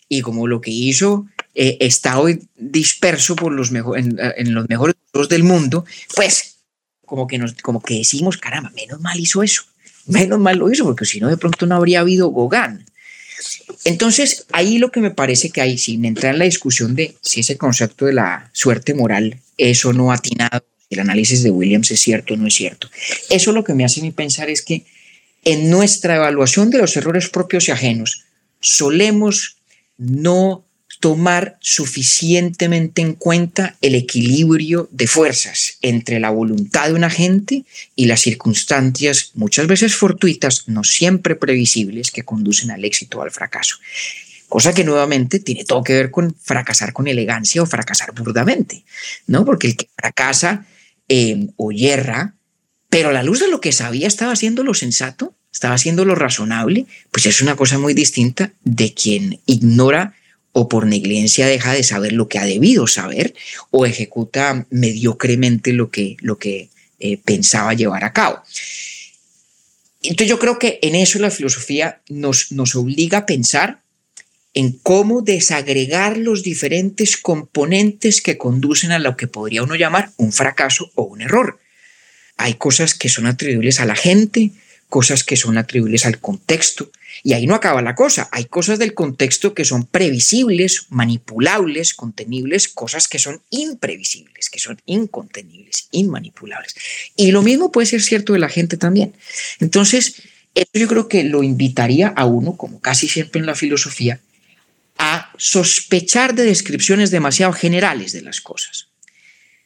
[0.07, 4.95] y como lo que hizo eh, está hoy disperso por los en, los mejores
[5.27, 5.83] del mundo,
[6.15, 6.55] pues
[7.05, 9.65] como que, nos, como que decimos, caramba, menos mal hizo eso,
[10.05, 12.85] menos mal lo hizo, porque si no, de pronto no habría habido Gauguin.
[13.85, 17.41] Entonces, ahí lo que me parece que hay, sin entrar en la discusión de si
[17.41, 21.99] ese concepto de la suerte moral es o no atinado, el análisis de Williams es
[21.99, 22.89] cierto o no es cierto,
[23.29, 24.85] eso lo que me hace pensar es que
[25.43, 28.23] en nuestra evaluación de los errores propios y ajenos,
[28.61, 29.57] solemos
[29.97, 30.65] no
[31.03, 38.05] tomar suficientemente en cuenta el equilibrio de fuerzas entre la voluntad de un agente y
[38.05, 43.75] las circunstancias, muchas veces fortuitas, no siempre previsibles, que conducen al éxito o al fracaso.
[44.47, 48.85] Cosa que nuevamente tiene todo que ver con fracasar con elegancia o fracasar burdamente,
[49.27, 49.43] ¿no?
[49.43, 50.65] Porque el que fracasa
[51.09, 52.35] eh, o yerra,
[52.89, 56.15] pero a la luz de lo que sabía estaba haciendo lo sensato, estaba haciendo lo
[56.15, 60.15] razonable, pues es una cosa muy distinta de quien ignora
[60.53, 63.33] o por negligencia deja de saber lo que ha debido saber
[63.71, 68.41] o ejecuta mediocremente lo que, lo que eh, pensaba llevar a cabo.
[70.03, 73.81] Entonces yo creo que en eso la filosofía nos, nos obliga a pensar
[74.53, 80.31] en cómo desagregar los diferentes componentes que conducen a lo que podría uno llamar un
[80.31, 81.59] fracaso o un error.
[82.37, 84.51] Hay cosas que son atribuibles a la gente,
[84.89, 86.91] cosas que son atribuibles al contexto.
[87.21, 88.29] Y ahí no acaba la cosa.
[88.31, 94.81] Hay cosas del contexto que son previsibles, manipulables, contenibles, cosas que son imprevisibles, que son
[94.85, 96.75] incontenibles, inmanipulables.
[97.15, 99.13] Y lo mismo puede ser cierto de la gente también.
[99.59, 100.23] Entonces,
[100.55, 104.19] eso yo creo que lo invitaría a uno, como casi siempre en la filosofía,
[104.97, 108.87] a sospechar de descripciones demasiado generales de las cosas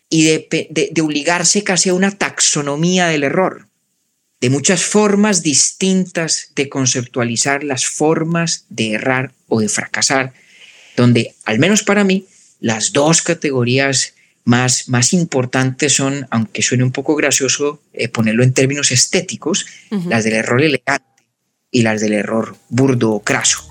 [0.10, 3.68] y de, de obligarse casi a una taxonomía del error
[4.40, 10.34] de muchas formas distintas de conceptualizar las formas de errar o de fracasar,
[10.96, 12.26] donde, al menos para mí,
[12.60, 18.54] las dos categorías más, más importantes son, aunque suene un poco gracioso eh, ponerlo en
[18.54, 19.66] términos estéticos,
[20.08, 21.06] las del error elegante
[21.72, 23.68] y las del error burdo o craso.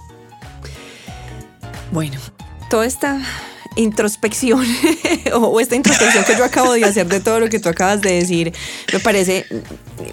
[1.92, 2.20] Bueno,
[2.68, 3.22] toda esta
[3.76, 4.64] introspección
[5.34, 8.12] o esta introspección que yo acabo de hacer de todo lo que tú acabas de
[8.12, 8.52] decir
[8.92, 9.46] me parece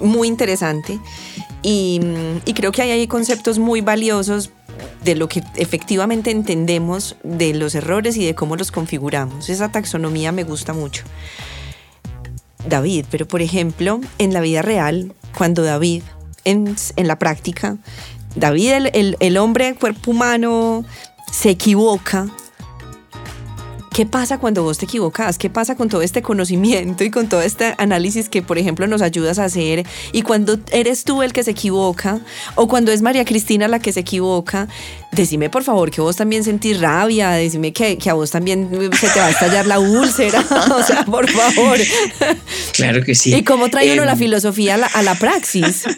[0.02, 1.00] muy interesante
[1.64, 2.02] y,
[2.54, 4.52] creo que hay conceptos muy valiosos
[5.04, 9.50] de lo que efectivamente entendemos de los errores y de cómo los configuramos.
[9.50, 11.04] Esa taxonomía me gusta mucho.
[12.68, 16.04] David, pero por ejemplo, en la vida real, cuando David,
[16.44, 17.78] en, la práctica,
[18.36, 20.84] David, el, el hombre cuerpo humano,
[21.32, 22.28] se equivoca,
[23.94, 25.38] ¿Qué pasa cuando vos te equivocas?
[25.38, 29.04] ¿Qué pasa con todo este conocimiento y con todo este análisis que, por ejemplo, nos
[29.04, 29.86] ayudas a hacer?
[30.12, 32.20] Y cuando eres tú el que se equivoca
[32.56, 34.68] o cuando es María Cristina la que se equivoca,
[35.12, 38.68] decime por favor que vos también sentís rabia, decime que, que a vos también
[39.00, 40.44] se te va a estallar la úlcera,
[40.76, 41.78] o sea, por favor.
[42.74, 43.36] Claro que sí.
[43.36, 45.84] ¿Y cómo trae uno la em, filosofía a la, a la praxis?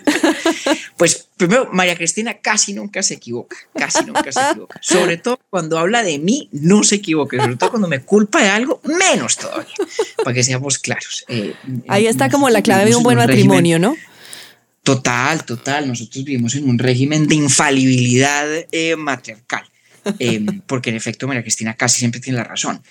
[0.98, 4.80] Pues primero, María Cristina casi nunca se equivoca, casi nunca se equivoca.
[4.82, 7.38] Sobre todo cuando habla de mí, no se equivoca.
[7.38, 9.76] Sobre todo cuando me culpa de algo, menos todavía,
[10.24, 11.26] para que seamos claros.
[11.28, 11.54] Eh,
[11.88, 13.96] Ahí está como la clave de un buen matrimonio, ¿no?
[14.84, 15.88] Total, total.
[15.88, 19.64] Nosotros vivimos en un régimen de infalibilidad eh, matriarcal,
[20.20, 22.82] eh, porque en efecto María Cristina casi siempre tiene la razón.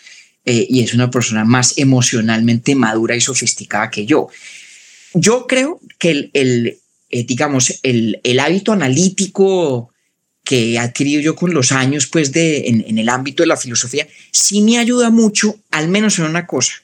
[0.45, 4.29] y es una persona más emocionalmente madura y sofisticada que yo.
[5.15, 6.79] Yo creo que el,
[7.23, 9.93] digamos, el, el, hábito analítico
[10.43, 13.57] que he adquirido yo con los años, pues, de, en, en, el ámbito de la
[13.57, 16.75] filosofía, sí me ayuda mucho, al menos en una cosa,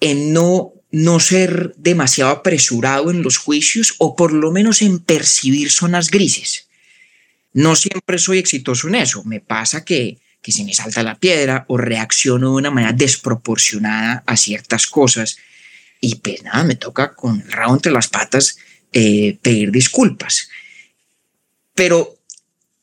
[0.00, 5.70] en no, no ser demasiado apresurado en los juicios o por lo menos en percibir
[5.70, 6.68] zonas grises.
[7.52, 9.22] No siempre soy exitoso en eso.
[9.24, 14.22] Me pasa que, que se me salta la piedra o reacciono de una manera desproporcionada
[14.26, 15.36] a ciertas cosas
[16.00, 18.58] y pues nada, me toca con el rabo entre las patas
[18.96, 20.48] eh, pedir disculpas.
[21.74, 22.16] Pero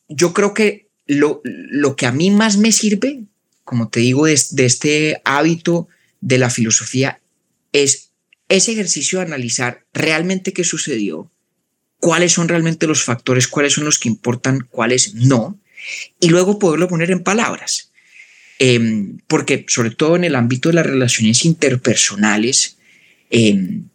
[0.09, 3.23] yo creo que lo, lo, que a mí más me sirve,
[3.63, 5.87] como te digo, de, este hábito
[6.19, 7.21] de la filosofía
[7.71, 8.09] es
[8.49, 11.31] ese ejercicio de analizar realmente qué sucedió,
[11.99, 15.57] cuáles son realmente los factores, cuáles son los que importan, cuáles no,
[16.19, 17.91] y luego poderlo poner en palabras.
[18.59, 22.77] Em, porque sobre todo en el ámbito de las relaciones interpersonales,
[23.29, 23.85] em,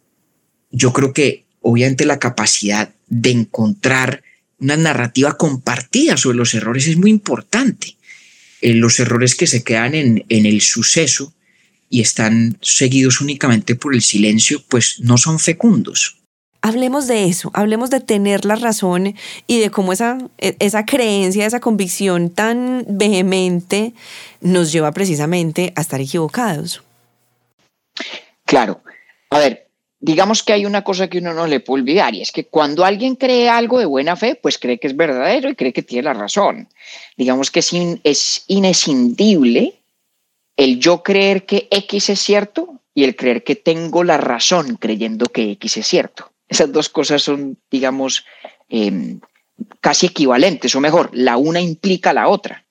[0.71, 4.23] yo creo que obviamente la capacidad de encontrar
[4.57, 7.97] una narrativa compartida sobre los errores es muy importante.
[8.61, 11.33] Eh, los errores que se quedan en, en el suceso
[11.89, 16.17] y están seguidos únicamente por el silencio, pues no son fecundos.
[16.61, 21.45] Hablemos de eso, hablemos de tener la razón y de cómo esa, e, esa creencia,
[21.45, 23.93] esa convicción tan vehemente
[24.39, 26.81] nos lleva precisamente a estar equivocados.
[28.45, 28.81] Claro.
[29.29, 29.66] A ver,
[29.99, 32.85] digamos que hay una cosa que uno no le puede olvidar y es que cuando
[32.85, 36.03] alguien cree algo de buena fe, pues cree que es verdadero y cree que tiene
[36.03, 36.69] la razón.
[37.15, 37.71] Digamos que es,
[38.03, 39.81] es inescindible
[40.55, 45.27] el yo creer que X es cierto y el creer que tengo la razón creyendo
[45.27, 46.31] que X es cierto.
[46.47, 48.25] Esas dos cosas son, digamos,
[48.69, 49.19] em,
[49.81, 52.65] casi equivalentes, o mejor, la una implica la otra.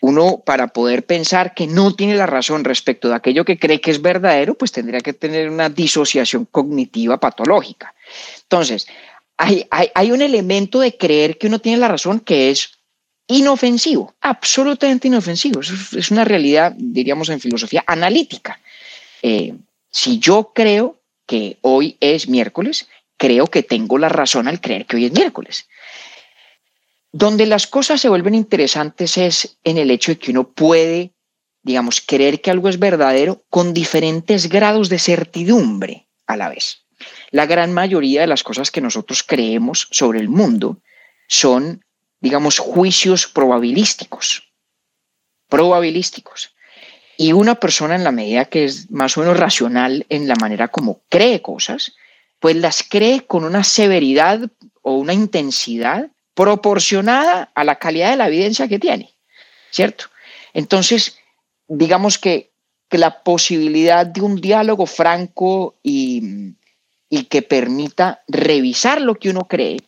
[0.00, 3.90] Uno, para poder pensar que no tiene la razón respecto de aquello que cree que
[3.90, 7.94] es verdadero, pues tendría que tener una disociación cognitiva patológica.
[8.42, 8.86] Entonces,
[9.36, 12.78] hay, hay, un elemento de creer que uno tiene la razón que es
[13.28, 15.60] inofensivo, absolutamente inofensivo.
[15.60, 18.60] Es una realidad, diríamos en filosofía, analítica.
[19.22, 19.54] Eh,
[19.90, 24.96] si yo creo que hoy es miércoles, creo que tengo la razón al creer que
[24.96, 25.68] hoy es miércoles.
[27.12, 31.14] Donde las cosas se vuelven interesantes es en el hecho de que uno puede,
[31.62, 36.84] digamos, creer que algo es verdadero con diferentes grados de certidumbre a la vez.
[37.30, 40.82] La gran mayoría de las cosas que nosotros creemos sobre el mundo
[41.28, 41.82] son
[42.20, 44.52] digamos, juicios probabilísticos.
[45.48, 46.54] Probabilísticos.
[47.16, 50.68] Y una persona en la medida que es más o menos racional en la manera
[50.68, 51.94] como cree cosas,
[52.38, 54.50] pues las cree con una severidad
[54.82, 59.12] o una intensidad proporcionada a la calidad de la evidencia que tiene,
[59.72, 60.04] ¿cierto?
[60.54, 61.18] Entonces,
[61.66, 62.52] digamos que,
[62.90, 66.54] la posibilidad de un diálogo franco y,
[67.10, 69.78] y que permita revisar lo que uno cree,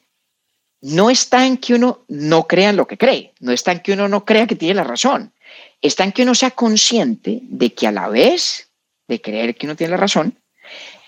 [0.83, 3.93] no está en que uno no crea en lo que cree, no está en que
[3.93, 5.33] uno no crea que tiene la razón,
[5.81, 8.69] está en que uno sea consciente de que a la vez
[9.09, 10.37] de creer que uno tiene la razón,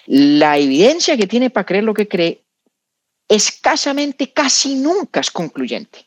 [0.06, 2.42] la evidencia que tiene para creer lo que cree
[3.32, 6.06] escasamente, casi nunca es concluyente.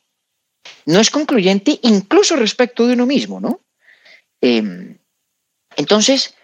[0.86, 3.62] No es concluyente incluso respecto de uno mismo, ¿no?
[4.42, 5.00] Em,
[5.76, 6.36] entonces,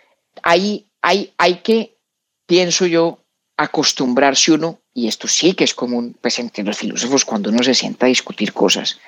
[0.42, 2.00] hay, hay, hay que,
[2.48, 3.24] pienso yo,
[3.58, 7.76] acostumbrarse uno, y esto sí que es común pues, entre los filósofos cuando uno se
[7.76, 9.00] sienta a discutir cosas,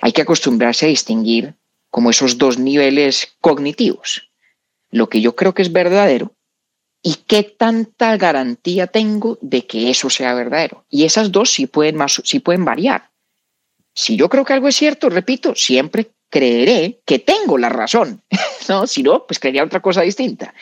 [0.00, 1.56] hay que acostumbrarse a distinguir
[1.90, 4.30] como esos dos niveles cognitivos,
[4.90, 6.37] lo que yo creo que es verdadero
[7.02, 10.84] y qué tanta garantía tengo de que eso sea verdadero.
[10.90, 13.10] Y esas dos sí pueden, sí pueden variar.
[13.94, 18.22] Si yo creo que algo es cierto, repito, siempre creeré que tengo la razón,
[18.68, 18.86] ¿no?
[18.86, 20.54] Si no, pues creería otra cosa distinta.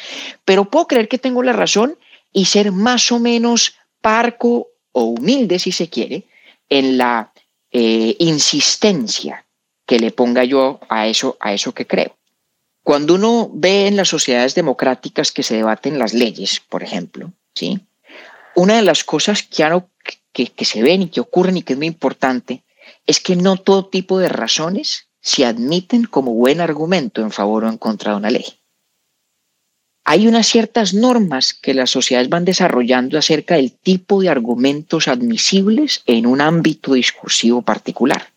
[0.44, 1.99] Pero puedo creer que tengo la razón
[2.33, 6.25] y ser más o menos parco o humilde, si se quiere,
[6.68, 7.33] en la
[7.70, 9.44] eh, insistencia
[9.87, 12.16] que le ponga yo a eso, a eso que creo.
[12.87, 17.81] Cuando uno ve en las sociedades democráticas que se debaten las leyes, por ejemplo, ¿sí?
[18.55, 21.88] una de las cosas que, que, se ven y que ocurren y que es muy
[21.88, 22.62] importante
[23.05, 27.68] es que no todo tipo de razones se admiten como buen argumento en favor o
[27.68, 28.46] en contra de una ley.
[30.05, 36.05] Hay unas ciertas normas que las sociedades van desarrollando acerca del tipo de argumentos admisibles
[36.07, 38.29] en un ámbito discursivo particular.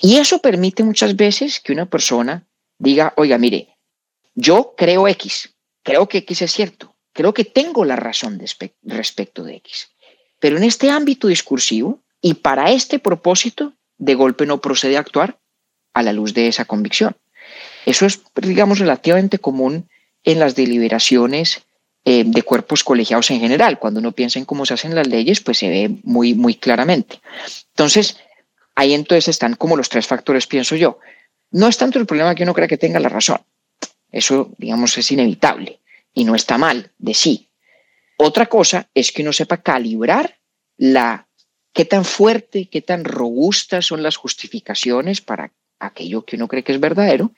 [0.00, 2.44] Y eso permite muchas veces que una persona
[2.78, 3.76] diga, oiga, mire,
[4.34, 8.40] yo creo X, creo que X es cierto, creo que tengo la razón
[8.82, 9.90] respecto de X.
[10.38, 15.38] Pero en este ámbito discursivo y para este propósito, de golpe no procede a actuar
[15.92, 17.16] a la luz de esa convicción.
[17.84, 19.88] Eso es, digamos, relativamente común
[20.24, 21.62] en las deliberaciones
[22.04, 23.78] eh, de cuerpos colegiados en general.
[23.78, 27.20] Cuando uno piensa en cómo se hacen las leyes, pues se ve muy, muy claramente.
[27.70, 28.18] Entonces,
[28.74, 31.00] ahí entonces están como los tres factores, pienso yo.
[31.50, 33.40] No es tanto el problema que uno crea que tenga la razón.
[34.10, 35.80] Eso, digamos, es inevitable
[36.14, 37.48] y no está mal de sí.
[38.16, 40.38] Otra cosa es que uno sepa calibrar
[40.76, 41.28] la
[41.72, 46.72] qué tan fuerte, qué tan robustas son las justificaciones para aquello que uno cree que
[46.72, 47.32] es verdadero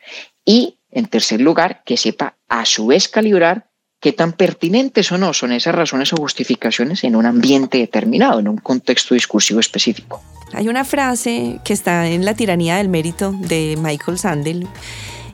[0.44, 3.69] y, en tercer lugar, que sepa a su vez calibrar
[4.01, 8.49] qué tan pertinentes o no son esas razones o justificaciones en un ambiente determinado, en
[8.49, 10.23] un contexto discursivo específico.
[10.53, 14.67] Hay una frase que está en La tiranía del mérito de Michael Sandel.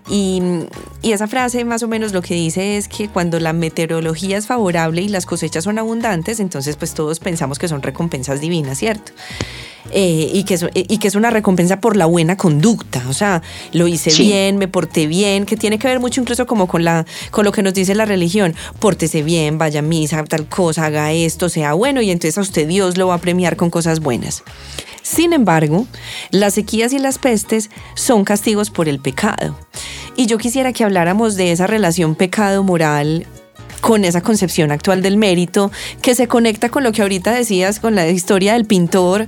[0.08, 0.40] Y,
[1.02, 4.46] y, esa frase más o menos lo que dice es que cuando la meteorología es
[4.46, 9.12] favorable y las cosechas son abundantes, entonces pues todos pensamos que son recompensas divinas, ¿cierto?
[9.92, 13.42] Eh, y, que es, y que es una recompensa por la buena conducta, o sea,
[13.72, 17.06] lo hice bien, me porté bien, que tiene que ver mucho incluso como con, la,
[17.30, 21.12] con lo que nos dice la religión, pórtese bien, vaya a misa, tal cosa, haga
[21.12, 24.42] esto, sea bueno, y entonces a usted Dios lo va a premiar con cosas buenas.
[25.02, 25.86] Sin embargo,
[26.30, 29.56] las sequías y las pestes son castigos por el pecado.
[30.16, 33.26] Y yo quisiera que habláramos de esa relación pecado-moral
[33.80, 35.70] con esa concepción actual del mérito
[36.02, 39.26] que se conecta con lo que ahorita decías con la historia del pintor,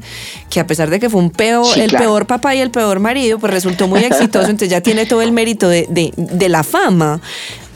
[0.51, 3.39] que a pesar de que fue un peor, el peor papá y el peor marido,
[3.39, 6.13] pues resultó muy exitoso, entonces ya tiene todo el mérito de,
[6.49, 7.21] la fama.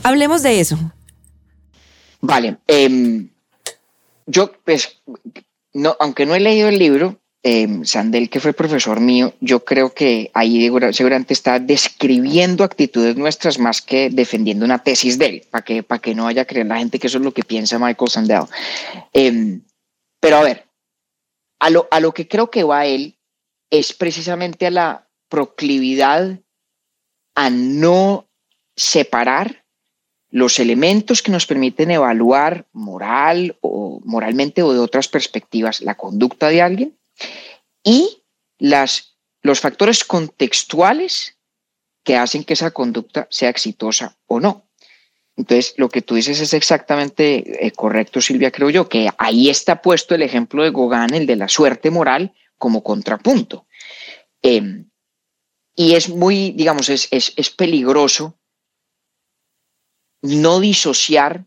[0.03, 0.77] Hablemos de eso.
[2.19, 3.29] Vale, em,
[4.25, 4.97] yo pues,
[5.73, 9.93] no, aunque no he leído el libro, Em, Sandel, que fue profesor mío, yo creo
[9.93, 15.61] que ahí seguramente está describiendo actitudes nuestras más que defendiendo una tesis de él, para
[15.61, 18.09] que, que no vaya a creer la gente que eso es lo que piensa Michael
[18.09, 18.43] Sandel.
[19.11, 19.61] Em,
[20.21, 20.65] pero a ver,
[21.59, 23.17] a lo, a lo que creo que va él
[23.69, 26.39] es precisamente a la proclividad
[27.35, 28.25] a no
[28.77, 29.65] separar
[30.29, 36.47] los elementos que nos permiten evaluar moral o moralmente o de otras perspectivas la conducta
[36.47, 36.97] de alguien
[37.83, 38.23] y
[38.57, 41.37] las, los factores contextuales
[42.03, 44.67] que hacen que esa conducta sea exitosa o no.
[45.35, 49.81] Entonces, lo que tú dices es exactamente eh, correcto, Silvia, creo yo, que ahí está
[49.81, 53.65] puesto el ejemplo de Gauguin, el de la suerte moral, como contrapunto.
[54.41, 54.89] Em,
[55.75, 58.37] y es muy, digamos, es, es peligroso
[60.21, 61.45] no disociar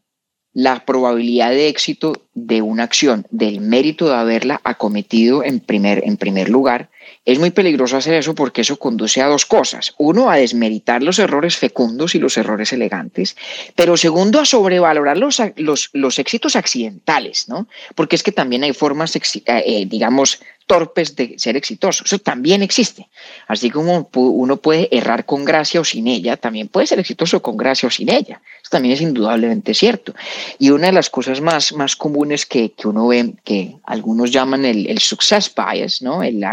[0.56, 6.16] la probabilidad de éxito de una acción, del mérito de haberla acometido en primer, en
[6.16, 6.88] primer lugar,
[7.24, 9.94] es muy peligroso hacer eso porque eso conduce a dos cosas.
[9.98, 13.36] Uno, a desmeritar los errores fecundos y los errores elegantes,
[13.74, 17.66] pero segundo, a sobrevalorar los, los, los éxitos accidentales, ¿no?
[17.94, 22.04] Porque es que también hay formas, eh, eh, digamos, torpes de ser exitoso.
[22.04, 23.08] Eso también existe.
[23.46, 27.56] Así como uno puede errar con gracia o sin ella, también puede ser exitoso con
[27.56, 28.40] gracia o sin ella.
[28.60, 30.14] Eso también es indudablemente cierto.
[30.58, 34.64] Y una de las cosas más, más comunes que, que uno ve, que algunos llaman
[34.64, 36.22] el, success bias, ¿no?
[36.22, 36.44] el,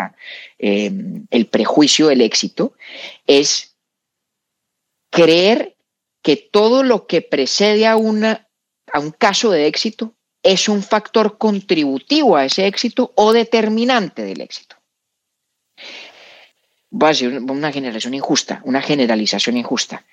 [0.59, 0.91] eh,
[1.29, 2.73] el prejuicio del éxito,
[3.27, 3.75] es
[5.09, 5.75] creer
[6.21, 8.47] que todo lo que precede a, una,
[8.91, 14.41] a un caso de éxito es un factor contributivo a ese éxito o determinante del
[14.41, 14.75] éxito.
[16.91, 20.05] Va a ser una generación injusta, una generalización injusta.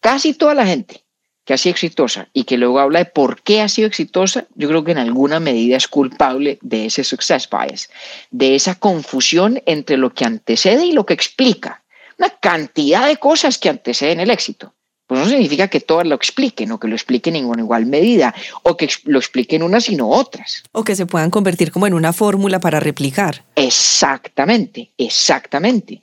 [0.00, 1.04] Casi toda la gente
[1.50, 4.68] que ha sido exitosa y que luego habla de por qué ha sido exitosa, yo
[4.68, 7.90] creo que en alguna medida es culpable de ese success bias,
[8.30, 11.82] de esa confusión entre lo que antecede y lo que explica.
[12.20, 14.72] Una cantidad de cosas que anteceden el éxito.
[15.08, 18.32] Pues no significa que todas lo expliquen o que lo expliquen en una igual medida
[18.62, 20.62] o que lo expliquen unas sino otras.
[20.70, 23.44] O que se puedan convertir como en una fórmula para replicar.
[23.56, 26.00] Exactamente, exactamente.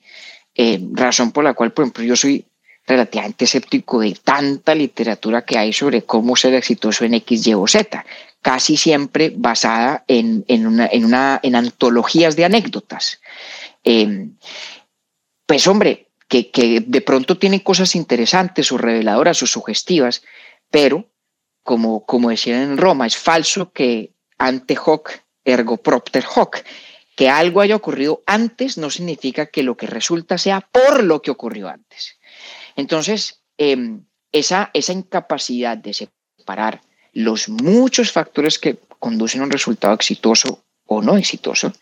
[0.54, 2.46] Eh, razón por la cual, por ejemplo, yo soy
[2.88, 7.68] relativamente escéptico de tanta literatura que hay sobre cómo ser exitoso en X, Y o
[7.68, 8.06] Z,
[8.42, 13.20] casi siempre basada en, en, una, en, antologías de anécdotas.
[13.84, 14.30] Eh,
[15.46, 20.24] pues hombre, que, de pronto tienen cosas interesantes o reveladoras o sugestivas,
[20.72, 21.06] pero
[21.64, 25.12] como, como decían en Roma, es falso que ante hoc
[25.44, 26.64] ergo propter hoc,
[27.16, 31.32] que algo haya ocurrido antes no significa que lo que resulta sea por lo que
[31.32, 32.17] ocurrió antes.
[32.78, 39.94] Entonces, em, esa, esa incapacidad de separar los muchos factores que conducen a un resultado
[39.94, 41.74] exitoso o no exitoso,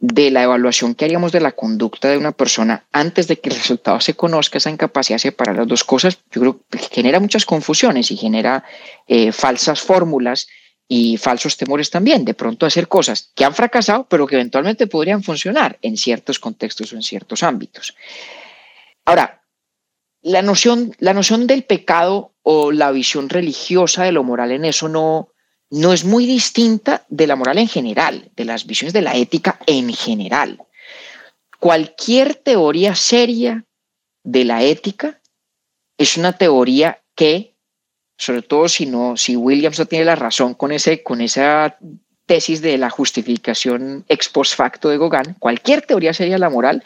[0.00, 3.54] de la evaluación que haríamos de la conducta de una persona antes de que el
[3.54, 7.44] resultado se conozca, esa incapacidad de separar las dos cosas, yo creo que genera muchas
[7.46, 8.64] confusiones y genera
[9.06, 10.48] eh, falsas fórmulas
[10.88, 15.22] y falsos temores también, de pronto hacer cosas que han fracasado, pero que eventualmente podrían
[15.22, 17.94] funcionar en ciertos contextos o en ciertos ámbitos.
[19.04, 19.41] Ahora,
[20.22, 24.88] la noción, la noción del pecado o la visión religiosa de lo moral en eso
[24.88, 25.28] no,
[25.70, 29.58] no es muy distinta de la moral en general, de las visiones de la ética
[29.66, 30.62] en general.
[31.58, 33.64] Cualquier teoría seria
[34.22, 35.20] de la ética
[35.98, 37.54] es una teoría que,
[38.16, 41.76] sobre todo si no, si Williams no tiene la razón con ese, con esa
[42.26, 46.84] tesis de la justificación ex post facto de Gauguin, cualquier teoría seria de la moral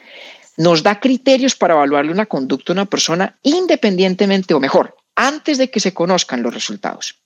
[0.57, 5.71] nos da criterios para evaluarle una conducta a una persona independientemente o mejor, antes de
[5.71, 7.17] que se conozcan los resultados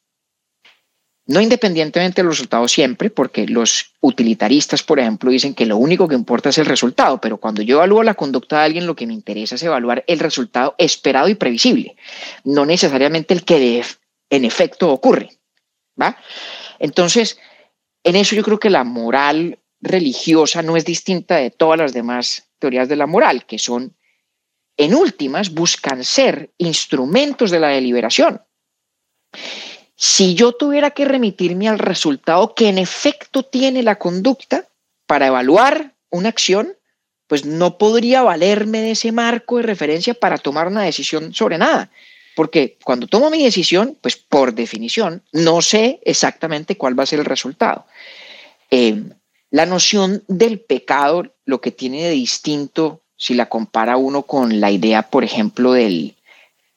[1.30, 6.16] no independientemente del resultado siempre, porque los utilitaristas, por ejemplo, dicen que lo único que
[6.16, 9.14] importa es el resultado, pero cuando yo evalúo la conducta de alguien, lo que me
[9.14, 11.94] interesa es evaluar el resultado esperado y previsible,
[12.42, 13.84] no necesariamente el que
[14.28, 15.30] en efecto ocurre.
[16.00, 16.16] ¿va?
[16.80, 17.38] Entonces,
[18.02, 22.49] en eso yo creo que la moral religiosa no es distinta de todas las demás
[22.60, 23.96] teorías de la moral, que son,
[24.76, 28.42] en últimas, buscan ser instrumentos de la deliberación.
[29.96, 34.68] Si yo tuviera que remitirme al resultado que en efecto tiene la conducta
[35.06, 36.76] para evaluar una acción,
[37.26, 41.90] pues no podría valerme de ese marco de referencia para tomar una decisión sobre nada.
[42.34, 47.18] Porque cuando tomo mi decisión, pues por definición, no sé exactamente cuál va a ser
[47.18, 47.86] el resultado.
[48.70, 49.02] Eh,
[49.50, 54.70] la noción del pecado, lo que tiene de distinto, si la compara uno con la
[54.70, 56.14] idea, por ejemplo, del,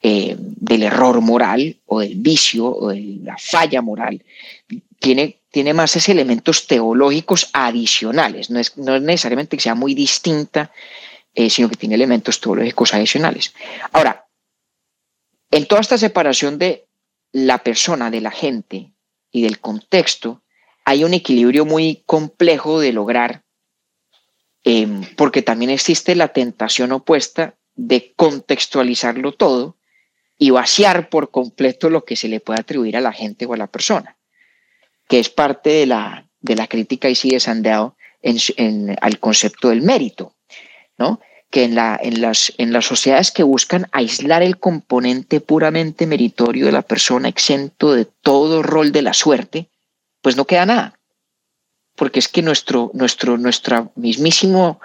[0.02, 4.22] eh, del error moral o del vicio o de la falla moral,
[4.98, 8.50] tiene, tiene más esos elementos teológicos adicionales.
[8.50, 10.70] No es, no es necesariamente que sea muy distinta,
[11.34, 13.54] eh, sino que tiene elementos teológicos adicionales.
[13.92, 14.26] Ahora,
[15.50, 16.86] en toda esta separación de
[17.32, 18.90] la persona, de la gente
[19.30, 20.42] y del contexto,
[20.84, 23.43] hay un equilibrio muy complejo de lograr,
[24.64, 29.76] em, porque también existe la tentación opuesta de contextualizarlo todo
[30.38, 33.56] y vaciar por completo lo que se le puede atribuir a la gente o a
[33.56, 34.16] la persona,
[35.08, 39.82] que es parte de la, de la crítica y sigue sandeado en, al concepto del
[39.82, 40.34] mérito,
[40.98, 41.20] ¿no?
[41.50, 46.66] que en, la, en, las, en las sociedades que buscan aislar el componente puramente meritorio
[46.66, 49.68] de la persona exento de todo rol de la suerte,
[50.20, 50.98] pues no queda nada.
[51.96, 54.80] Porque es que nuestro, nuestro, mismísimo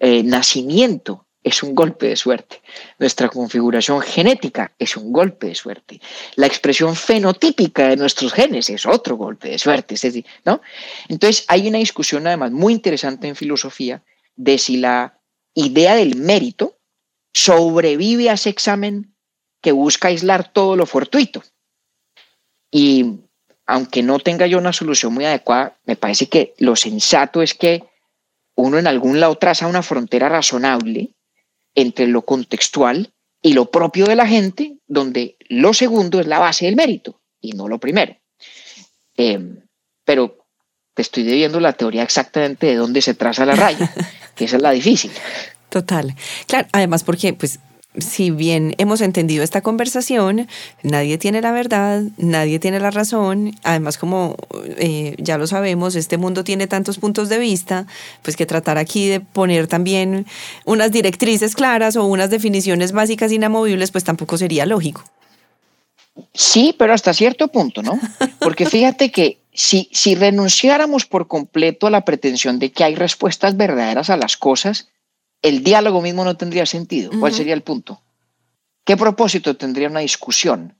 [0.00, 2.62] eh, nacimiento es un golpe de suerte.
[2.98, 6.00] Nuestra configuración genética es un golpe de suerte.
[6.36, 9.94] La expresión fenotípica de nuestros genes es otro golpe de suerte.
[9.94, 10.60] Es decir, ¿no?
[11.08, 14.02] Entonces hay una discusión además muy interesante en filosofía
[14.36, 15.20] de si la
[15.54, 16.78] idea del mérito
[17.32, 19.14] sobrevive a ese examen
[19.60, 21.42] que busca aislar todo lo fortuito.
[22.70, 23.20] Y
[23.68, 27.84] aunque no tenga yo una solución muy adecuada, me parece que lo sensato es que
[28.56, 31.10] uno en algún lado traza una frontera razonable
[31.74, 33.12] entre lo contextual
[33.42, 37.52] y lo propio de la gente, donde lo segundo es la base del mérito y
[37.52, 38.16] no lo primero.
[39.18, 39.60] Em,
[40.02, 40.46] pero
[40.94, 43.92] te estoy debiendo la teoría exactamente de dónde se traza la raya,
[44.34, 45.12] que esa es la difícil.
[45.68, 46.16] Total.
[46.46, 47.60] Claro, además porque pues
[47.96, 50.46] si bien hemos entendido esta conversación,
[50.82, 53.56] nadie tiene la verdad, nadie tiene la razón.
[53.64, 54.36] Además, como
[54.76, 57.86] eh, ya lo sabemos, este mundo tiene tantos puntos de vista,
[58.22, 60.26] pues que tratar aquí de poner también
[60.64, 65.02] unas directrices claras o unas definiciones básicas inamovibles, pues tampoco sería lógico.
[66.34, 67.98] Sí, pero hasta cierto punto, ¿no?
[68.38, 73.56] Porque fíjate que si, si renunciáramos por completo a la pretensión de que hay respuestas
[73.56, 74.88] verdaderas a las cosas,
[75.42, 77.10] el diálogo mismo no tendría sentido.
[77.18, 78.00] ¿Cuál sería el punto?
[78.84, 80.74] ¿Qué propósito tendría una discusión?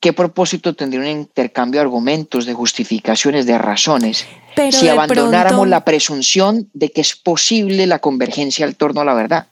[0.00, 4.26] ¿Qué propósito tendría un intercambio de argumentos, de justificaciones, de razones,
[4.70, 9.48] si abandonáramos la presunción de que es posible la convergencia al torno a la verdad?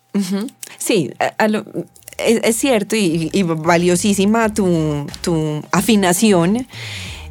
[0.79, 1.11] Sí,
[2.17, 6.67] es, cierto y, valiosísima tu, tu afinación.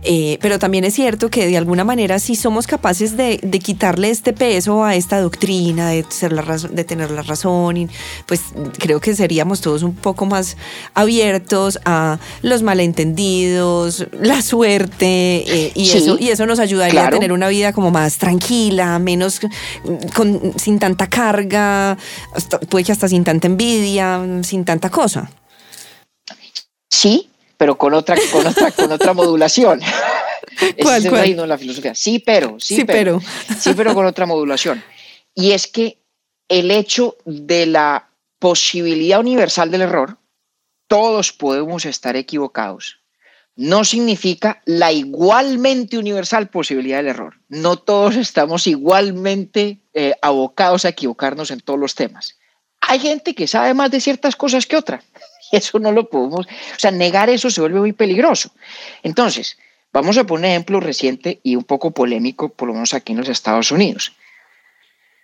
[0.03, 4.33] Eh, pero también es cierto que de alguna manera si somos capaces de, quitarle este
[4.33, 7.89] peso a esta doctrina, de, ser la de tener la razón,
[8.25, 8.41] pues
[8.77, 10.57] creo que seríamos todos un poco más
[10.93, 17.31] abiertos a los malentendidos, la suerte, eh, y, eso, y eso nos ayudaría a tener
[17.31, 19.41] una vida como más tranquila, menos
[20.15, 21.97] con, sin tanta carga,
[22.69, 25.29] puede que hasta sin tanta envidia, sin tanta cosa.
[26.89, 29.81] Sí, pero con otra, con otra, con otra modulación.
[30.81, 31.93] ¿Cuál, es el la filosofía.
[31.93, 33.19] Sí, pero, sí, pero,
[33.59, 34.83] Sí, pero con otra modulación.
[35.35, 35.99] Y es que
[36.47, 40.17] el hecho de la posibilidad universal del error,
[40.87, 42.99] todos podemos estar equivocados,
[43.55, 47.35] no significa la igualmente universal posibilidad del error.
[47.49, 52.37] No todos estamos igualmente eh, abocados a equivocarnos en todos los temas.
[52.81, 55.01] Hay gente que sabe más de ciertas cosas que otra.
[55.51, 58.51] Eso no lo podemos, o sea, negar eso se vuelve muy peligroso.
[59.03, 59.57] Entonces,
[59.93, 63.19] vamos a poner un ejemplo reciente y un poco polémico, por lo menos aquí en
[63.19, 64.13] los Estados Unidos.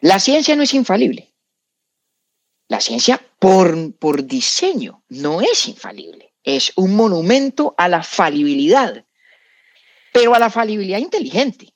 [0.01, 1.33] La ciencia no es infalible.
[2.67, 6.33] La ciencia, por, por diseño, no es infalible.
[6.43, 9.05] Es un monumento a la falibilidad,
[10.11, 11.73] pero a la falibilidad inteligente.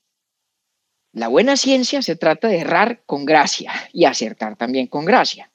[1.13, 5.51] La buena ciencia se trata de errar con gracia y acertar también con gracia.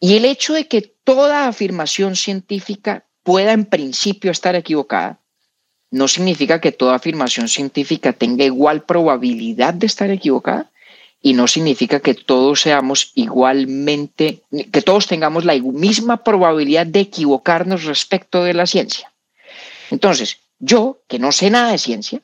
[0.00, 5.18] Y el hecho de que toda afirmación científica pueda en principio estar equivocada,
[5.90, 10.70] no significa que toda afirmación científica tenga igual probabilidad de estar equivocada
[11.22, 17.84] y no significa que todos seamos igualmente, que todos tengamos la misma probabilidad de equivocarnos
[17.84, 19.10] respecto de la ciencia.
[19.90, 22.20] Entonces, yo, que no sé nada de ciencia,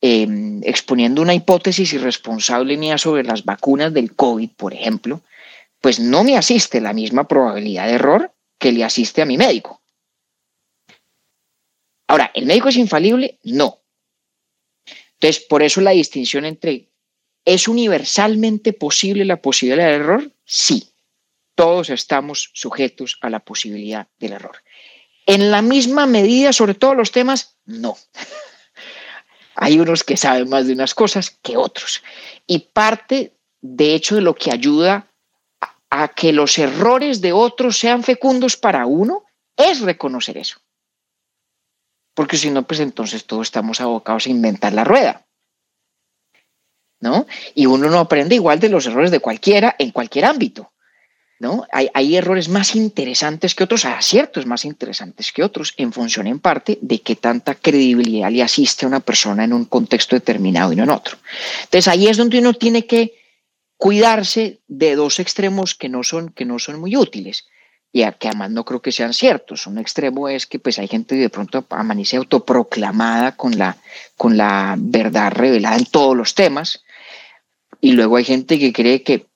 [0.00, 5.22] em, exponiendo una hipótesis irresponsable mía sobre las vacunas del COVID, por ejemplo,
[5.86, 9.84] pues no me asiste la misma probabilidad de error que le asiste a mi médico.
[12.08, 13.38] Ahora, ¿el médico es infalible?
[13.44, 13.84] No.
[15.12, 16.88] Entonces, por eso la distinción entre
[17.44, 20.32] ¿es universalmente posible la posibilidad del error?
[20.44, 20.88] Sí.
[21.54, 24.64] Todos estamos sujetos a la posibilidad del error.
[25.24, 27.96] En la misma medida sobre todos los temas, no.
[29.54, 32.02] Hay unos que saben más de unas cosas que otros.
[32.44, 35.12] Y parte, de hecho, de lo que ayuda
[35.90, 39.24] a que los errores de otros sean fecundos para uno
[39.56, 40.58] es reconocer eso.
[42.14, 45.26] Porque si no, pues entonces todos estamos abocados a inventar la rueda.
[46.98, 47.26] ¿No?
[47.54, 50.72] Y uno no aprende igual de los errores de cualquiera en cualquier ámbito.
[51.38, 51.66] ¿No?
[51.70, 56.78] Hay, errores más interesantes que otros, aciertos más interesantes que otros, en función en parte
[56.80, 60.84] de qué tanta credibilidad le asiste a una persona en un contexto determinado y no
[60.84, 61.18] en otro.
[61.64, 63.25] Entonces ahí es donde uno tiene que
[63.76, 67.46] cuidarse de dos extremos que no son, que no son muy útiles
[67.92, 69.66] y que además no creo que sean ciertos.
[69.66, 73.76] Un extremo es que pues hay gente que de pronto amanece autoproclamada con la,
[74.16, 76.84] con la verdad revelada en todos los temas
[77.80, 79.26] y luego hay gente que cree que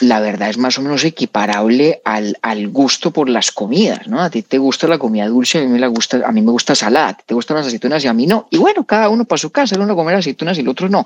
[0.00, 4.20] la verdad es más o menos equiparable al, al, gusto por las comidas, ¿no?
[4.20, 6.74] A ti te gusta la comida dulce, a mí me, gusta, a mí me gusta
[6.74, 8.46] salada, a te gustan las aceitunas y a mí no.
[8.50, 11.04] Y bueno, cada uno para su casa, el uno comer aceitunas y el otro no.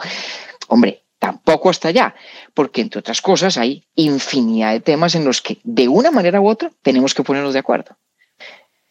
[0.68, 2.14] Hombre, tampoco hasta allá,
[2.54, 6.48] porque entre otras cosas hay infinidad de temas en los que de una manera u
[6.48, 7.96] otra tenemos que ponernos de acuerdo.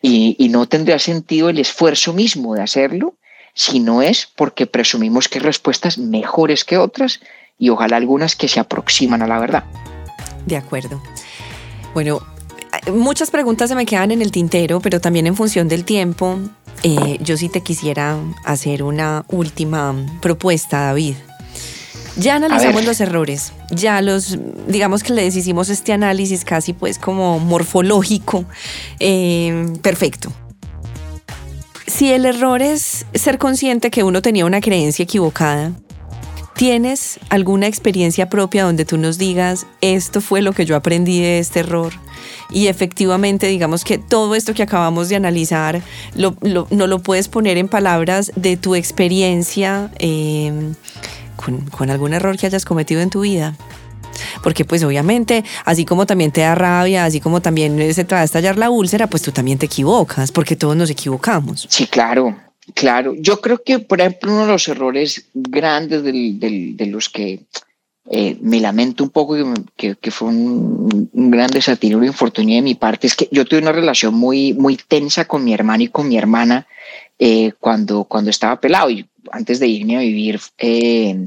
[0.02, 3.16] Y, no tendría sentido el esfuerzo mismo de hacerlo
[3.54, 7.20] si no es porque presumimos que hay respuestas mejores que otras
[7.58, 9.66] y ojalá algunas que se aproximan a la verdad.
[10.46, 11.02] De acuerdo.
[11.94, 12.22] Bueno,
[12.94, 16.40] muchas preguntas se me quedan en el tintero, pero también en función del tiempo,
[16.84, 21.16] eh, yo sí te quisiera hacer una última propuesta, David.
[22.18, 24.38] Ya analizamos los errores, ya los,
[24.68, 28.46] digamos que les hicimos este análisis casi pues como morfológico,
[29.00, 30.32] eh, perfecto.
[31.88, 35.72] Si el error es ser consciente que uno tenía una creencia equivocada,
[36.56, 41.40] ¿tienes alguna experiencia propia donde tú nos digas, esto fue lo que yo aprendí de
[41.40, 41.94] este error?
[42.52, 45.82] Y efectivamente, digamos que todo esto que acabamos de analizar,
[46.16, 49.92] no lo puedes poner en palabras de tu experiencia.
[50.00, 50.74] Eh,
[51.40, 53.56] con, algún error que hayas cometido en tu vida.
[54.44, 58.22] Porque pues obviamente, así como también te da rabia, así como también se te va
[58.22, 61.68] a estallar la úlcera, pues tú también te equivocas, porque todos nos equivocamos.
[61.70, 62.36] Sí, claro,
[62.74, 63.16] claro.
[63.18, 67.42] Yo creo que, por ejemplo, uno de los errores grandes de los que
[68.12, 69.36] eh, me lamento un poco
[69.76, 73.72] que, fue un, gran desatino, una infortunio de mi parte, es que yo tuve una
[73.72, 76.66] relación muy, muy tensa con mi hermano y con mi hermana
[77.20, 78.90] eh, cuando, cuando estaba pelado.
[78.90, 81.24] Y antes de irme a vivir eh,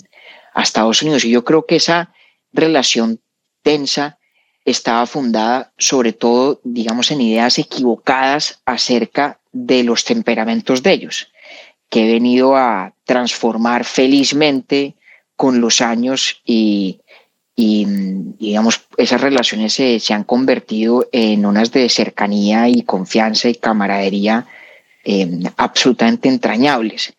[0.54, 1.24] a Estados Unidos.
[1.24, 2.12] Y yo creo que esa
[2.52, 3.20] relación
[3.62, 4.18] tensa
[4.64, 11.28] estaba fundada sobre todo, digamos, en ideas equivocadas acerca de los temperamentos de ellos,
[11.88, 14.96] que he venido a transformar felizmente
[15.43, 17.01] con los años y,
[17.57, 24.47] digamos, esas relaciones se, han convertido en unas de cercanía y confianza y camaradería
[25.03, 27.14] eh, absolutamente entrañables.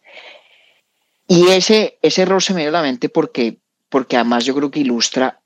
[1.27, 3.57] Y ese, ese error se me dio a la mente porque,
[3.89, 5.41] porque además yo creo que ilustra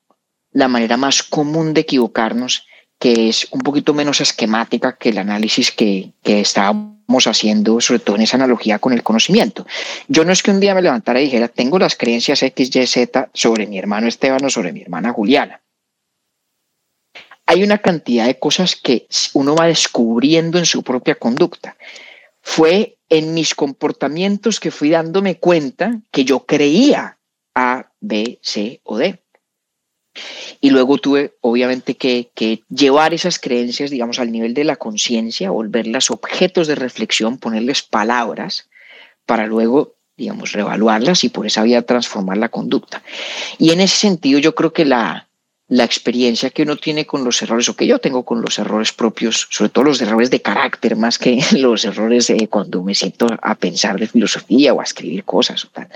[0.52, 2.68] la manera más común de equivocarnos,
[3.00, 6.97] que es un poquito menos esquemática que el análisis que, que estábamos
[7.28, 9.66] haciendo, sobre todo en esa analogía con el conocimiento.
[10.08, 12.86] Yo no es que un día me levantara y dijera, tengo las creencias X, Y,
[12.86, 15.62] Z sobre mi hermano Esteban o sobre mi hermana Juliana.
[17.46, 21.78] Hay una cantidad de cosas que uno va descubriendo en su propia conducta.
[22.42, 27.18] Fue en mis comportamientos que fui dándome cuenta que yo creía
[27.56, 29.24] A, B, C o D.
[30.62, 32.30] Y luego tuve, obviamente, que,
[32.70, 38.70] llevar esas creencias, digamos, al nivel de la conciencia, volverlas objetos de reflexión, ponerles palabras,
[39.26, 43.04] para luego, digamos, reevaluarlas y por esa vía transformar la conducta.
[43.58, 45.28] Y en ese sentido, yo creo que la,
[45.68, 48.94] la experiencia que uno tiene con los errores o que yo tengo con los errores
[48.94, 53.56] propios, sobre todo los errores de carácter más que los errores cuando me siento a
[53.56, 55.90] pensar de filosofía o a escribir cosas o tal.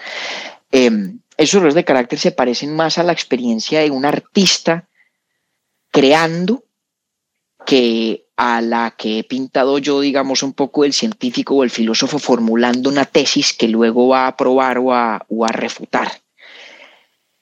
[0.72, 4.88] Em, esos errores de carácter se parecen más a la experiencia de un artista
[5.92, 6.64] creando
[7.66, 12.18] que a la que he pintado yo, digamos, un poco el científico o el filósofo
[12.20, 16.12] formulando una tesis que luego va a probar o a, o a refutar.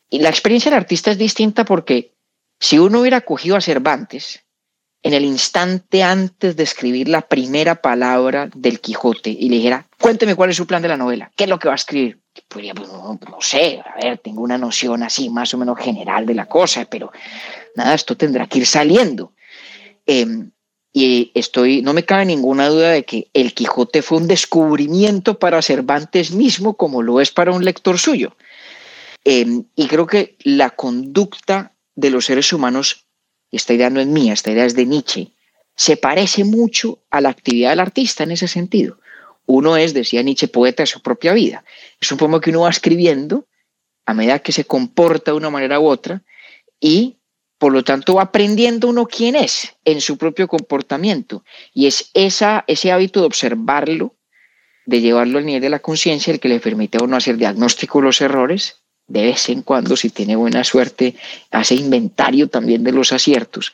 [0.09, 2.13] Y la experiencia del artista es distinta porque
[2.59, 4.43] si uno hubiera cogido a Cervantes
[5.03, 10.35] en el instante antes de escribir la primera palabra del Quijote y le dijera, cuénteme
[10.35, 12.65] cuál es su plan de la novela, qué es lo que va a escribir, pues,
[12.89, 16.85] no, sé, a ver, tengo una noción así más o menos general de la cosa,
[16.85, 17.11] pero
[17.75, 19.33] nada, esto tendrá que ir saliendo.
[20.05, 20.51] Em,
[20.91, 25.61] y estoy, no me cabe ninguna duda de que el Quijote fue un descubrimiento para
[25.61, 28.35] Cervantes mismo, como lo es para un lector suyo.
[29.23, 33.05] Em, y creo que la conducta de los seres humanos,
[33.51, 35.33] esta idea no es mía, esta idea es de Nietzsche,
[35.75, 38.97] se parece mucho a la actividad del artista en ese sentido.
[39.51, 41.65] Uno es, decía Nietzsche, poeta de su propia vida.
[41.99, 43.47] Es un poema que uno va escribiendo
[44.05, 46.21] a medida que se comporta de una manera u otra
[46.79, 47.17] y
[47.57, 51.43] por lo tanto va aprendiendo uno quién es en su propio comportamiento.
[51.73, 54.15] Y es esa, ese hábito de observarlo,
[54.85, 58.01] de llevarlo al nivel de la conciencia, el que le permite a uno hacer diagnóstico
[58.01, 58.78] de los errores
[59.09, 61.15] de vez en cuando, si tiene buena suerte,
[61.51, 63.73] hace inventario también de los aciertos,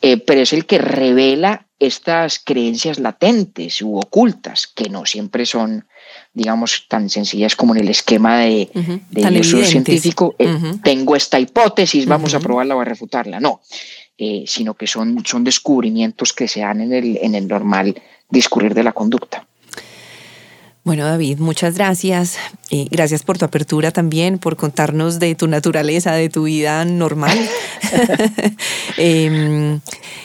[0.00, 5.86] eh, pero es el que revela estas creencias latentes u ocultas, que no siempre son,
[6.32, 8.70] digamos, tan sencillas como en el esquema de,
[9.42, 10.34] científico.
[10.38, 10.48] Eh,
[10.82, 13.40] tengo esta hipótesis, vamos a probarla o a refutarla.
[13.40, 13.60] No,
[14.16, 18.72] eh, sino que son, son descubrimientos que se dan en el, en el normal discurrir
[18.72, 19.46] de la conducta.
[20.86, 22.38] Bueno, David, muchas gracias.
[22.70, 27.36] y gracias por tu apertura también, por contarnos de tu naturaleza, de tu vida normal.
[28.96, 29.80] Em,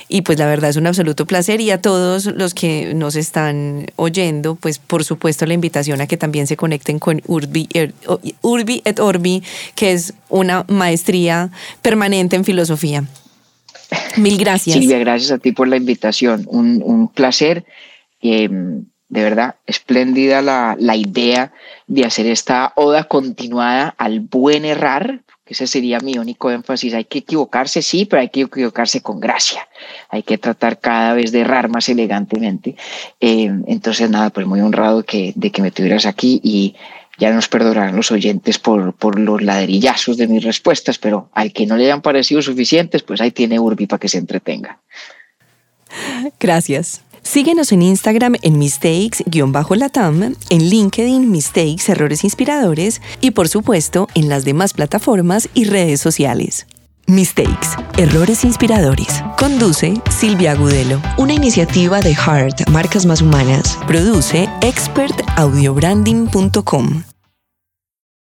[0.08, 1.62] y pues la verdad es un absoluto placer.
[1.62, 6.16] Y a todos los que nos están oyendo, pues por supuesto la invitación a que
[6.16, 7.96] también se conecten con Urbi, er,
[8.44, 9.42] Urbi et Orbi,
[9.74, 11.50] que es una maestría
[11.82, 13.04] permanente en filosofía.
[14.16, 14.78] Mil gracias.
[14.78, 16.46] Silvia, gracias a ti por la invitación.
[16.48, 17.66] Un, un placer.
[18.22, 21.52] Em, de verdad, espléndida la, idea
[21.86, 26.94] de hacer esta oda continuada al buen errar, que ese sería mi único énfasis.
[26.94, 29.68] Hay que equivocarse, sí, pero hay que equivocarse con gracia.
[30.08, 32.78] Hay que tratar cada vez de errar más elegantemente.
[33.20, 36.76] Eh, entonces, nada, pues muy honrado que, de que me tuvieras aquí y
[37.20, 41.66] Ya nos perdonarán los oyentes por, por los ladrillazos de mis respuestas, pero al que
[41.66, 44.80] no le hayan parecido suficientes, pues ahí tiene Urbi para que se entretenga.
[46.40, 47.04] Gracias.
[47.24, 54.46] Síguenos en Instagram en mistakes-latam, en LinkedIn Mistakes Errores Inspiradores y por supuesto en las
[54.46, 56.66] demás plataformas y redes sociales.
[57.08, 59.24] Mistakes, Errores Inspiradores.
[59.38, 61.00] Conduce Silvia Agudelo.
[61.18, 63.78] Una iniciativa de Heart, Marcas Más Humanas.
[63.88, 67.11] Produce expertaudiobranding.com.